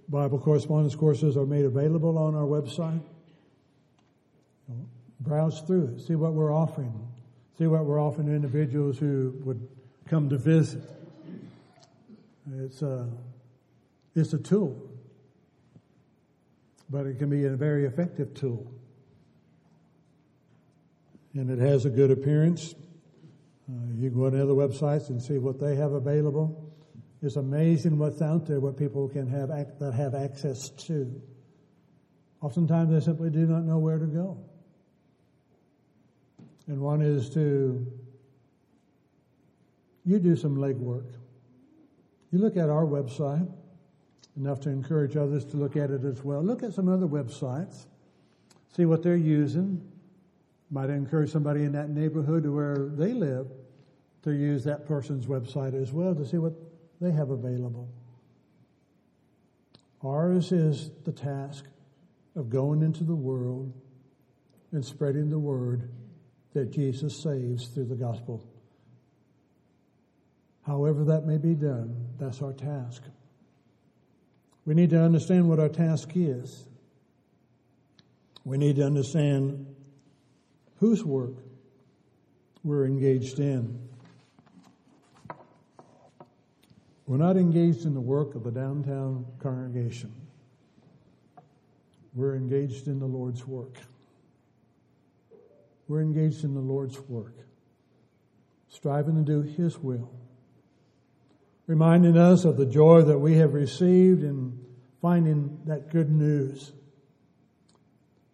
Bible 0.09 0.39
correspondence 0.39 0.95
courses 0.95 1.37
are 1.37 1.47
made 1.47 1.65
available 1.65 2.17
on 2.17 2.35
our 2.35 2.45
website. 2.45 3.03
Browse 5.21 5.61
through 5.63 5.97
it, 5.97 6.01
see 6.01 6.15
what 6.15 6.35
we're 6.35 6.55
offering, 6.55 6.93
see 7.59 7.67
what 7.67 7.85
we're 7.85 8.01
offering 8.01 8.29
to 8.29 8.35
individuals 8.35 8.99
who 8.99 9.35
would 9.45 9.67
come 10.07 10.29
to 10.29 10.37
visit. 10.37 10.83
It's 12.59 12.83
a, 12.83 13.01
uh, 13.01 13.05
it's 14.15 14.33
a 14.35 14.39
tool, 14.39 14.81
but 16.89 17.07
it 17.07 17.19
can 17.19 17.29
be 17.29 17.45
a 17.45 17.51
very 17.51 17.87
effective 17.87 18.35
tool. 18.35 18.71
And 21.35 21.51
it 21.51 21.59
has 21.59 21.85
a 21.85 21.91
good 21.91 22.11
appearance. 22.11 22.75
Uh, 23.69 23.93
you 23.97 24.11
go 24.11 24.31
to 24.31 24.43
other 24.43 24.53
websites 24.53 25.09
and 25.09 25.21
see 25.21 25.39
what 25.39 25.59
they 25.59 25.75
have 25.75 25.93
available. 25.93 26.73
It's 27.23 27.37
amazing 27.37 27.99
what's 27.99 28.23
out 28.23 28.47
there, 28.47 28.61
what 28.61 28.77
people 28.77 29.09
can 29.09 29.27
have 29.29 29.49
that 29.49 29.93
have 29.95 30.15
access 30.15 30.69
to. 30.87 31.21
Oftentimes 32.41 32.93
they 32.93 33.01
simply 33.01 33.31
do 33.31 33.47
not 33.47 33.65
know 33.65 33.79
where 33.79 33.99
to 33.99 34.07
go. 34.07 34.39
And 36.69 36.81
one 36.81 37.03
is 37.03 37.31
to 37.31 37.87
you 40.05 40.19
do 40.21 40.37
some 40.37 40.57
legwork. 40.57 41.11
You 42.31 42.39
look 42.39 42.57
at 42.57 42.69
our 42.69 42.85
website 42.85 43.51
enough 44.37 44.61
to 44.61 44.69
encourage 44.69 45.17
others 45.17 45.45
to 45.47 45.57
look 45.57 45.77
at 45.77 45.91
it 45.91 46.05
as 46.05 46.23
well. 46.23 46.43
Look 46.43 46.63
at 46.63 46.73
some 46.75 46.89
other 46.89 47.07
websites, 47.07 47.87
see 48.77 48.85
what 48.85 49.03
they're 49.03 49.17
using. 49.17 49.83
Might 50.71 50.91
encourage 50.91 51.31
somebody 51.31 51.65
in 51.65 51.73
that 51.73 51.91
neighborhood 51.91 52.43
to 52.43 52.53
where 52.53 52.77
they 52.77 53.13
live 53.13 53.47
to 54.23 54.33
use 54.33 54.65
that 54.65 54.87
person's 54.87 55.27
website 55.27 55.81
as 55.81 55.93
well 55.93 56.15
to 56.15 56.27
see 56.27 56.39
what 56.39 56.55
they 57.01 57.13
have 57.13 57.31
available. 57.31 57.89
Ours 60.03 60.51
is 60.51 60.91
the 61.05 61.13
task 61.13 61.65
of 62.35 62.51
going 62.51 62.83
into 62.83 63.05
the 63.05 63.15
world 63.15 63.73
and 64.73 64.85
spreading 64.85 65.31
the 65.31 65.39
word 65.39 65.89
that 66.55 66.73
Jesus 66.73 67.23
saves 67.23 67.69
through 67.69 67.85
the 67.85 67.95
gospel. 67.95 68.45
However, 70.63 71.05
that 71.05 71.25
may 71.25 71.39
be 71.39 71.55
done, 71.55 72.09
that's 72.19 72.43
our 72.43 72.53
task. 72.53 73.03
We 74.65 74.75
need 74.75 74.91
to 74.91 75.01
understand 75.01 75.49
what 75.49 75.61
our 75.61 75.69
task 75.69 76.11
is. 76.17 76.67
We 78.45 78.59
need 78.59 78.77
to 78.77 78.85
understand 78.85 79.76
whose 80.79 81.05
work 81.05 81.35
we're 82.63 82.85
engaged 82.85 83.39
in. 83.39 83.79
We're 87.07 87.19
not 87.19 87.37
engaged 87.37 87.85
in 87.85 87.95
the 87.95 88.01
work 88.01 88.35
of 88.35 88.43
the 88.43 88.51
downtown 88.51 89.27
congregation. 89.39 90.13
We're 92.15 92.35
engaged 92.35 92.89
in 92.89 92.99
the 92.99 93.07
Lord's 93.07 93.47
work. 93.47 93.77
We're 95.87 96.03
engaged 96.03 96.43
in 96.43 96.55
the 96.55 96.61
Lord's 96.61 96.99
work, 97.09 97.37
striving 98.69 99.15
to 99.15 99.23
do 99.23 99.43
His 99.43 99.79
will 99.79 100.11
reminding 101.67 102.17
us 102.17 102.45
of 102.45 102.57
the 102.57 102.67
joy 102.67 103.03
that 103.03 103.19
we 103.19 103.37
have 103.37 103.55
received 103.55 104.23
in 104.23 104.59
finding 105.03 105.61
that 105.67 105.91
good 105.91 106.11
news. 106.11 106.73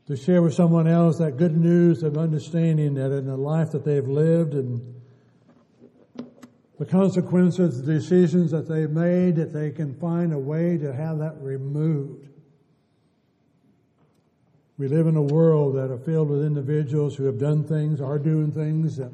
To 0.08 0.16
share 0.16 0.42
with 0.42 0.54
someone 0.54 0.88
else 0.88 1.18
that 1.18 1.36
good 1.36 1.56
news 1.56 2.02
of 2.02 2.18
understanding 2.18 2.94
that 2.94 3.12
in 3.12 3.26
the 3.26 3.36
life 3.36 3.70
that 3.70 3.84
they've 3.84 4.06
lived 4.06 4.54
and 4.54 4.94
the 6.78 6.86
consequences, 6.86 7.80
the 7.80 7.94
decisions 7.94 8.50
that 8.50 8.68
they've 8.68 8.90
made, 8.90 9.36
that 9.36 9.52
they 9.52 9.70
can 9.70 9.94
find 9.94 10.32
a 10.32 10.38
way 10.38 10.76
to 10.78 10.92
have 10.92 11.18
that 11.18 11.40
removed. 11.40 12.28
We 14.78 14.88
live 14.88 15.06
in 15.06 15.14
a 15.14 15.22
world 15.22 15.76
that 15.76 15.92
are 15.92 15.98
filled 15.98 16.30
with 16.30 16.44
individuals 16.44 17.14
who 17.14 17.24
have 17.26 17.38
done 17.38 17.62
things, 17.62 18.00
are 18.00 18.18
doing 18.18 18.50
things 18.50 18.96
that 18.96 19.12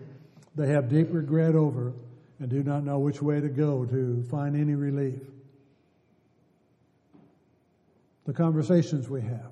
they 0.57 0.68
have 0.68 0.88
deep 0.88 1.09
regret 1.11 1.55
over 1.55 1.92
and 2.40 2.48
do 2.48 2.62
not 2.62 2.85
know 2.85 2.98
which 2.98 3.20
way 3.20 3.40
to 3.40 3.48
go 3.48 3.85
to 3.85 4.24
find 4.31 4.57
any 4.57 4.74
relief. 4.74 5.20
The 8.24 8.33
conversations 8.33 9.11
we 9.11 9.20
have, 9.20 9.51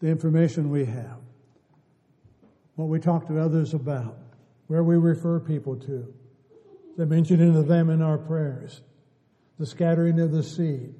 the 0.00 0.08
information 0.08 0.70
we 0.70 0.86
have, 0.86 1.18
what 2.74 2.88
we 2.88 2.98
talk 2.98 3.28
to 3.28 3.38
others 3.38 3.74
about, 3.74 4.16
where 4.66 4.82
we 4.82 4.96
refer 4.96 5.38
people 5.38 5.76
to, 5.76 6.12
the 6.96 7.06
mentioning 7.06 7.54
of 7.56 7.68
them 7.68 7.90
in 7.90 8.02
our 8.02 8.18
prayers, 8.18 8.80
the 9.58 9.66
scattering 9.66 10.18
of 10.18 10.32
the 10.32 10.42
seed, 10.42 10.94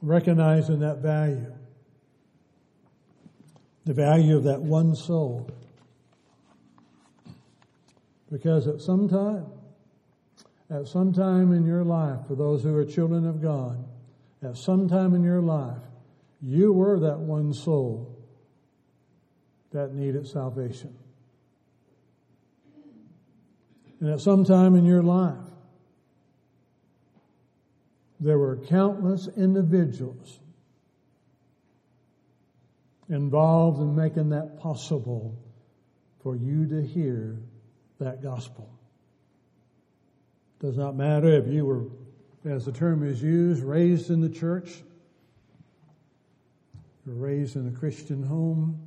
recognizing 0.00 0.80
that 0.80 0.98
value, 0.98 1.52
the 3.84 3.92
value 3.92 4.36
of 4.36 4.44
that 4.44 4.60
one 4.60 4.94
soul. 4.94 5.50
Because 8.30 8.66
at 8.66 8.80
some 8.80 9.08
time, 9.08 9.46
at 10.70 10.88
some 10.88 11.12
time 11.12 11.52
in 11.52 11.66
your 11.66 11.84
life, 11.84 12.20
for 12.26 12.34
those 12.34 12.62
who 12.62 12.74
are 12.74 12.84
children 12.84 13.26
of 13.26 13.42
God, 13.42 13.84
at 14.42 14.56
some 14.56 14.88
time 14.88 15.14
in 15.14 15.22
your 15.22 15.42
life, 15.42 15.82
you 16.42 16.72
were 16.72 16.98
that 17.00 17.18
one 17.18 17.54
soul 17.54 18.18
that 19.70 19.94
needed 19.94 20.26
salvation. 20.26 20.94
And 24.00 24.10
at 24.10 24.20
some 24.20 24.44
time 24.44 24.74
in 24.74 24.84
your 24.84 25.02
life, 25.02 25.38
there 28.18 28.38
were 28.38 28.56
countless 28.56 29.28
individuals 29.36 30.40
involved 33.08 33.80
in 33.80 33.94
making 33.94 34.30
that 34.30 34.58
possible 34.58 35.38
for 36.22 36.34
you 36.36 36.66
to 36.66 36.82
hear 36.82 37.38
that 38.00 38.22
gospel. 38.22 38.68
Does 40.60 40.76
not 40.76 40.96
matter 40.96 41.28
if 41.28 41.46
you 41.46 41.66
were, 41.66 41.84
as 42.44 42.64
the 42.64 42.72
term 42.72 43.06
is 43.06 43.22
used, 43.22 43.62
raised 43.62 44.10
in 44.10 44.20
the 44.20 44.28
church, 44.28 44.82
raised 47.06 47.56
in 47.56 47.68
a 47.68 47.70
Christian 47.70 48.22
home. 48.22 48.86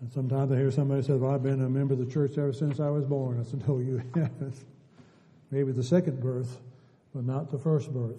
And 0.00 0.12
sometimes 0.12 0.50
I 0.50 0.56
hear 0.56 0.70
somebody 0.70 1.02
say, 1.02 1.14
Well, 1.14 1.32
I've 1.32 1.42
been 1.42 1.62
a 1.62 1.68
member 1.68 1.94
of 1.94 2.00
the 2.00 2.12
church 2.12 2.32
ever 2.38 2.52
since 2.52 2.80
I 2.80 2.90
was 2.90 3.04
born. 3.04 3.40
I 3.40 3.44
said, 3.48 3.66
No, 3.66 3.78
you 3.78 4.02
haven't. 4.14 4.56
Maybe 5.50 5.72
the 5.72 5.84
second 5.84 6.20
birth, 6.20 6.58
but 7.14 7.24
not 7.24 7.50
the 7.50 7.58
first 7.58 7.92
birth. 7.92 8.16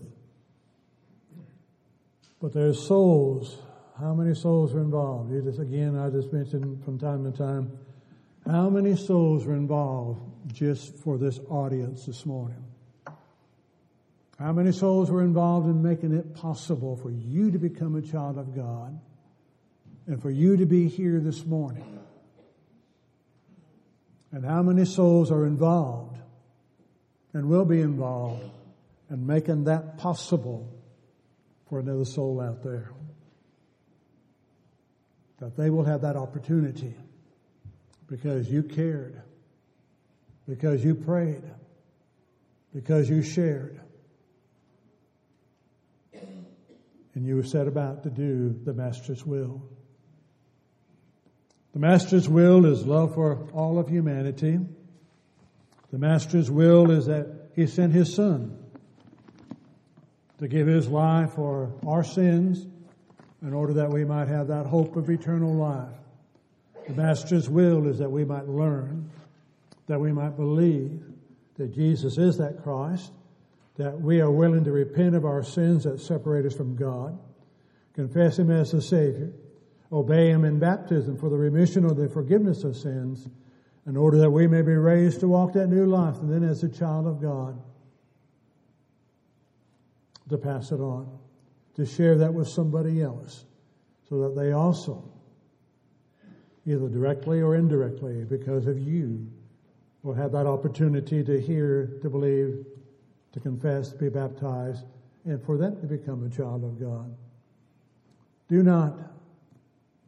But 2.41 2.53
there's 2.53 2.87
souls. 2.87 3.57
How 3.99 4.13
many 4.13 4.35
souls 4.35 4.73
are 4.73 4.79
involved? 4.79 5.31
You 5.31 5.41
just, 5.41 5.59
again, 5.59 5.97
I 5.97 6.09
just 6.09 6.33
mentioned 6.33 6.83
from 6.83 6.99
time 6.99 7.29
to 7.29 7.37
time 7.37 7.71
how 8.45 8.69
many 8.69 8.95
souls 8.95 9.45
are 9.45 9.53
involved 9.53 10.21
just 10.53 10.95
for 10.97 11.17
this 11.17 11.39
audience 11.49 12.05
this 12.05 12.25
morning? 12.25 12.63
How 14.43 14.51
many 14.51 14.73
souls 14.73 15.09
were 15.09 15.21
involved 15.21 15.67
in 15.67 15.81
making 15.81 16.11
it 16.11 16.35
possible 16.35 16.97
for 16.97 17.09
you 17.09 17.49
to 17.51 17.57
become 17.57 17.95
a 17.95 18.01
child 18.01 18.37
of 18.37 18.53
God 18.53 18.99
and 20.05 20.21
for 20.21 20.29
you 20.29 20.57
to 20.57 20.65
be 20.65 20.89
here 20.89 21.21
this 21.21 21.45
morning? 21.45 22.01
And 24.33 24.43
how 24.43 24.61
many 24.61 24.83
souls 24.83 25.31
are 25.31 25.45
involved 25.45 26.17
and 27.31 27.47
will 27.47 27.63
be 27.63 27.79
involved 27.79 28.43
in 29.09 29.25
making 29.25 29.63
that 29.63 29.97
possible 29.97 30.69
for 31.69 31.79
another 31.79 32.03
soul 32.03 32.41
out 32.41 32.61
there? 32.63 32.91
That 35.39 35.55
they 35.55 35.69
will 35.69 35.85
have 35.85 36.01
that 36.01 36.17
opportunity 36.17 36.95
because 38.07 38.49
you 38.49 38.63
cared, 38.63 39.21
because 40.49 40.83
you 40.83 40.95
prayed, 40.95 41.43
because 42.73 43.09
you 43.09 43.23
shared, 43.23 43.79
and 47.15 47.25
you 47.25 47.41
set 47.43 47.67
about 47.67 48.03
to 48.03 48.09
do 48.09 48.59
the 48.63 48.73
Master's 48.73 49.25
will. 49.25 49.61
The 51.73 51.79
Master's 51.79 52.29
will 52.29 52.65
is 52.65 52.85
love 52.85 53.15
for 53.15 53.47
all 53.51 53.79
of 53.79 53.89
humanity. 53.89 54.59
The 55.91 55.97
Master's 55.97 56.49
will 56.49 56.91
is 56.91 57.05
that 57.07 57.51
He 57.55 57.67
sent 57.67 57.93
His 57.93 58.13
Son 58.13 58.57
to 60.39 60.47
give 60.47 60.67
His 60.67 60.87
life 60.87 61.33
for 61.33 61.73
our 61.85 62.03
sins 62.03 62.67
in 63.41 63.53
order 63.53 63.73
that 63.73 63.89
we 63.89 64.05
might 64.05 64.27
have 64.27 64.47
that 64.47 64.65
hope 64.65 64.95
of 64.95 65.09
eternal 65.09 65.53
life. 65.53 65.89
The 66.87 66.93
Master's 66.93 67.49
will 67.49 67.87
is 67.87 67.99
that 67.99 68.11
we 68.11 68.23
might 68.23 68.47
learn, 68.47 69.09
that 69.87 69.99
we 69.99 70.11
might 70.11 70.35
believe 70.35 71.03
that 71.57 71.73
Jesus 71.73 72.17
is 72.17 72.37
that 72.37 72.63
Christ, 72.63 73.11
that 73.77 73.99
we 73.99 74.21
are 74.21 74.31
willing 74.31 74.63
to 74.63 74.71
repent 74.71 75.15
of 75.15 75.25
our 75.25 75.43
sins 75.43 75.83
that 75.83 75.99
separate 75.99 76.45
us 76.45 76.55
from 76.55 76.75
God, 76.75 77.17
confess 77.93 78.37
Him 78.37 78.51
as 78.51 78.71
the 78.71 78.81
Savior, 78.81 79.33
obey 79.91 80.29
Him 80.29 80.45
in 80.45 80.59
baptism 80.59 81.17
for 81.17 81.29
the 81.29 81.37
remission 81.37 81.85
or 81.85 81.93
the 81.93 82.09
forgiveness 82.09 82.63
of 82.63 82.75
sins, 82.75 83.27
in 83.85 83.97
order 83.97 84.17
that 84.19 84.31
we 84.31 84.47
may 84.47 84.61
be 84.61 84.73
raised 84.73 85.19
to 85.19 85.27
walk 85.27 85.53
that 85.53 85.67
new 85.67 85.85
life, 85.85 86.17
and 86.19 86.31
then 86.31 86.47
as 86.47 86.63
a 86.63 86.69
child 86.69 87.07
of 87.07 87.21
God, 87.21 87.61
to 90.29 90.37
pass 90.37 90.71
it 90.71 90.79
on, 90.79 91.19
to 91.75 91.85
share 91.85 92.17
that 92.17 92.33
with 92.33 92.47
somebody 92.47 93.01
else, 93.01 93.45
so 94.07 94.21
that 94.21 94.39
they 94.39 94.51
also 94.51 95.03
either 96.65 96.87
directly 96.87 97.41
or 97.41 97.55
indirectly, 97.55 98.23
because 98.23 98.67
of 98.67 98.79
you, 98.79 99.27
will 100.01 100.13
have 100.13 100.31
that 100.31 100.45
opportunity 100.45 101.23
to 101.23 101.39
hear, 101.41 101.97
to 102.01 102.09
believe, 102.09 102.65
to 103.33 103.39
confess, 103.39 103.91
to 103.91 103.97
be 103.97 104.09
baptized, 104.09 104.85
and 105.25 105.43
for 105.43 105.57
them 105.57 105.79
to 105.81 105.87
become 105.87 106.25
a 106.25 106.29
child 106.29 106.63
of 106.63 106.79
God. 106.79 107.13
Do 108.47 108.63
not, 108.63 108.97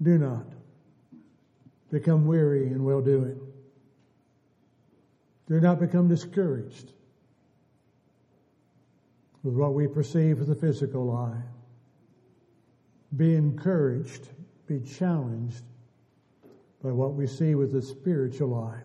do 0.02 0.18
not 0.18 0.46
become 1.92 2.26
weary 2.26 2.68
in 2.68 2.84
well 2.84 3.02
doing. 3.02 3.40
Do 5.48 5.60
not 5.60 5.80
become 5.80 6.08
discouraged 6.08 6.92
with 9.44 9.54
what 9.54 9.74
we 9.74 9.88
perceive 9.88 10.42
as 10.42 10.48
the 10.48 10.56
physical 10.56 11.16
eye. 11.16 11.42
Be 13.16 13.36
encouraged, 13.36 14.30
be 14.68 14.80
challenged 14.80 15.64
by 16.84 16.92
what 16.92 17.14
we 17.14 17.28
see 17.28 17.56
with 17.56 17.72
the 17.72 17.82
spiritual 17.82 18.56
eye. 18.56 18.82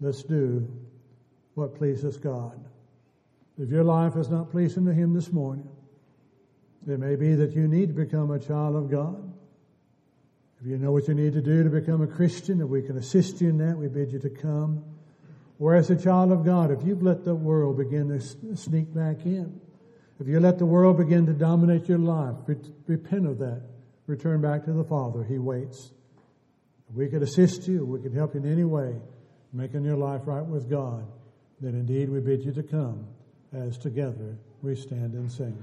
Let's 0.00 0.22
do 0.22 0.68
what 1.54 1.76
pleases 1.76 2.16
God. 2.16 2.58
If 3.58 3.68
your 3.68 3.84
life 3.84 4.16
is 4.16 4.28
not 4.28 4.50
pleasing 4.50 4.86
to 4.86 4.94
Him 4.94 5.14
this 5.14 5.32
morning, 5.32 5.68
it 6.86 6.98
may 6.98 7.16
be 7.16 7.34
that 7.34 7.52
you 7.52 7.68
need 7.68 7.88
to 7.88 7.94
become 7.94 8.30
a 8.30 8.38
child 8.38 8.76
of 8.76 8.90
God. 8.90 9.32
If 10.60 10.66
you 10.66 10.78
know 10.78 10.92
what 10.92 11.08
you 11.08 11.14
need 11.14 11.34
to 11.34 11.42
do 11.42 11.62
to 11.62 11.70
become 11.70 12.02
a 12.02 12.06
Christian, 12.06 12.60
if 12.60 12.68
we 12.68 12.82
can 12.82 12.96
assist 12.96 13.40
you 13.40 13.48
in 13.50 13.58
that, 13.58 13.76
we 13.76 13.88
bid 13.88 14.12
you 14.12 14.18
to 14.20 14.30
come. 14.30 14.84
Or 15.58 15.74
as 15.74 15.90
a 15.90 15.96
child 15.96 16.32
of 16.32 16.44
God, 16.44 16.70
if 16.70 16.82
you've 16.84 17.02
let 17.02 17.24
the 17.24 17.34
world 17.34 17.78
begin 17.78 18.08
to 18.08 18.56
sneak 18.56 18.94
back 18.94 19.26
in, 19.26 19.60
if 20.18 20.26
you 20.26 20.40
let 20.40 20.58
the 20.58 20.66
world 20.66 20.98
begin 20.98 21.26
to 21.26 21.32
dominate 21.32 21.88
your 21.88 21.98
life, 21.98 22.34
repent 22.86 23.26
of 23.26 23.38
that 23.38 23.62
return 24.10 24.42
back 24.42 24.64
to 24.64 24.72
the 24.72 24.84
Father. 24.84 25.24
He 25.24 25.38
waits. 25.38 25.92
If 26.90 26.96
we 26.96 27.08
could 27.08 27.22
assist 27.22 27.68
you, 27.68 27.86
we 27.86 28.00
could 28.00 28.12
help 28.12 28.34
you 28.34 28.40
in 28.40 28.52
any 28.52 28.64
way, 28.64 28.96
making 29.52 29.84
your 29.84 29.96
life 29.96 30.22
right 30.24 30.44
with 30.44 30.68
God, 30.68 31.06
then 31.60 31.74
indeed 31.74 32.08
we 32.08 32.20
bid 32.20 32.44
you 32.44 32.52
to 32.52 32.62
come 32.62 33.06
as 33.52 33.76
together 33.76 34.36
we 34.62 34.74
stand 34.74 35.14
and 35.14 35.30
sing. 35.30 35.56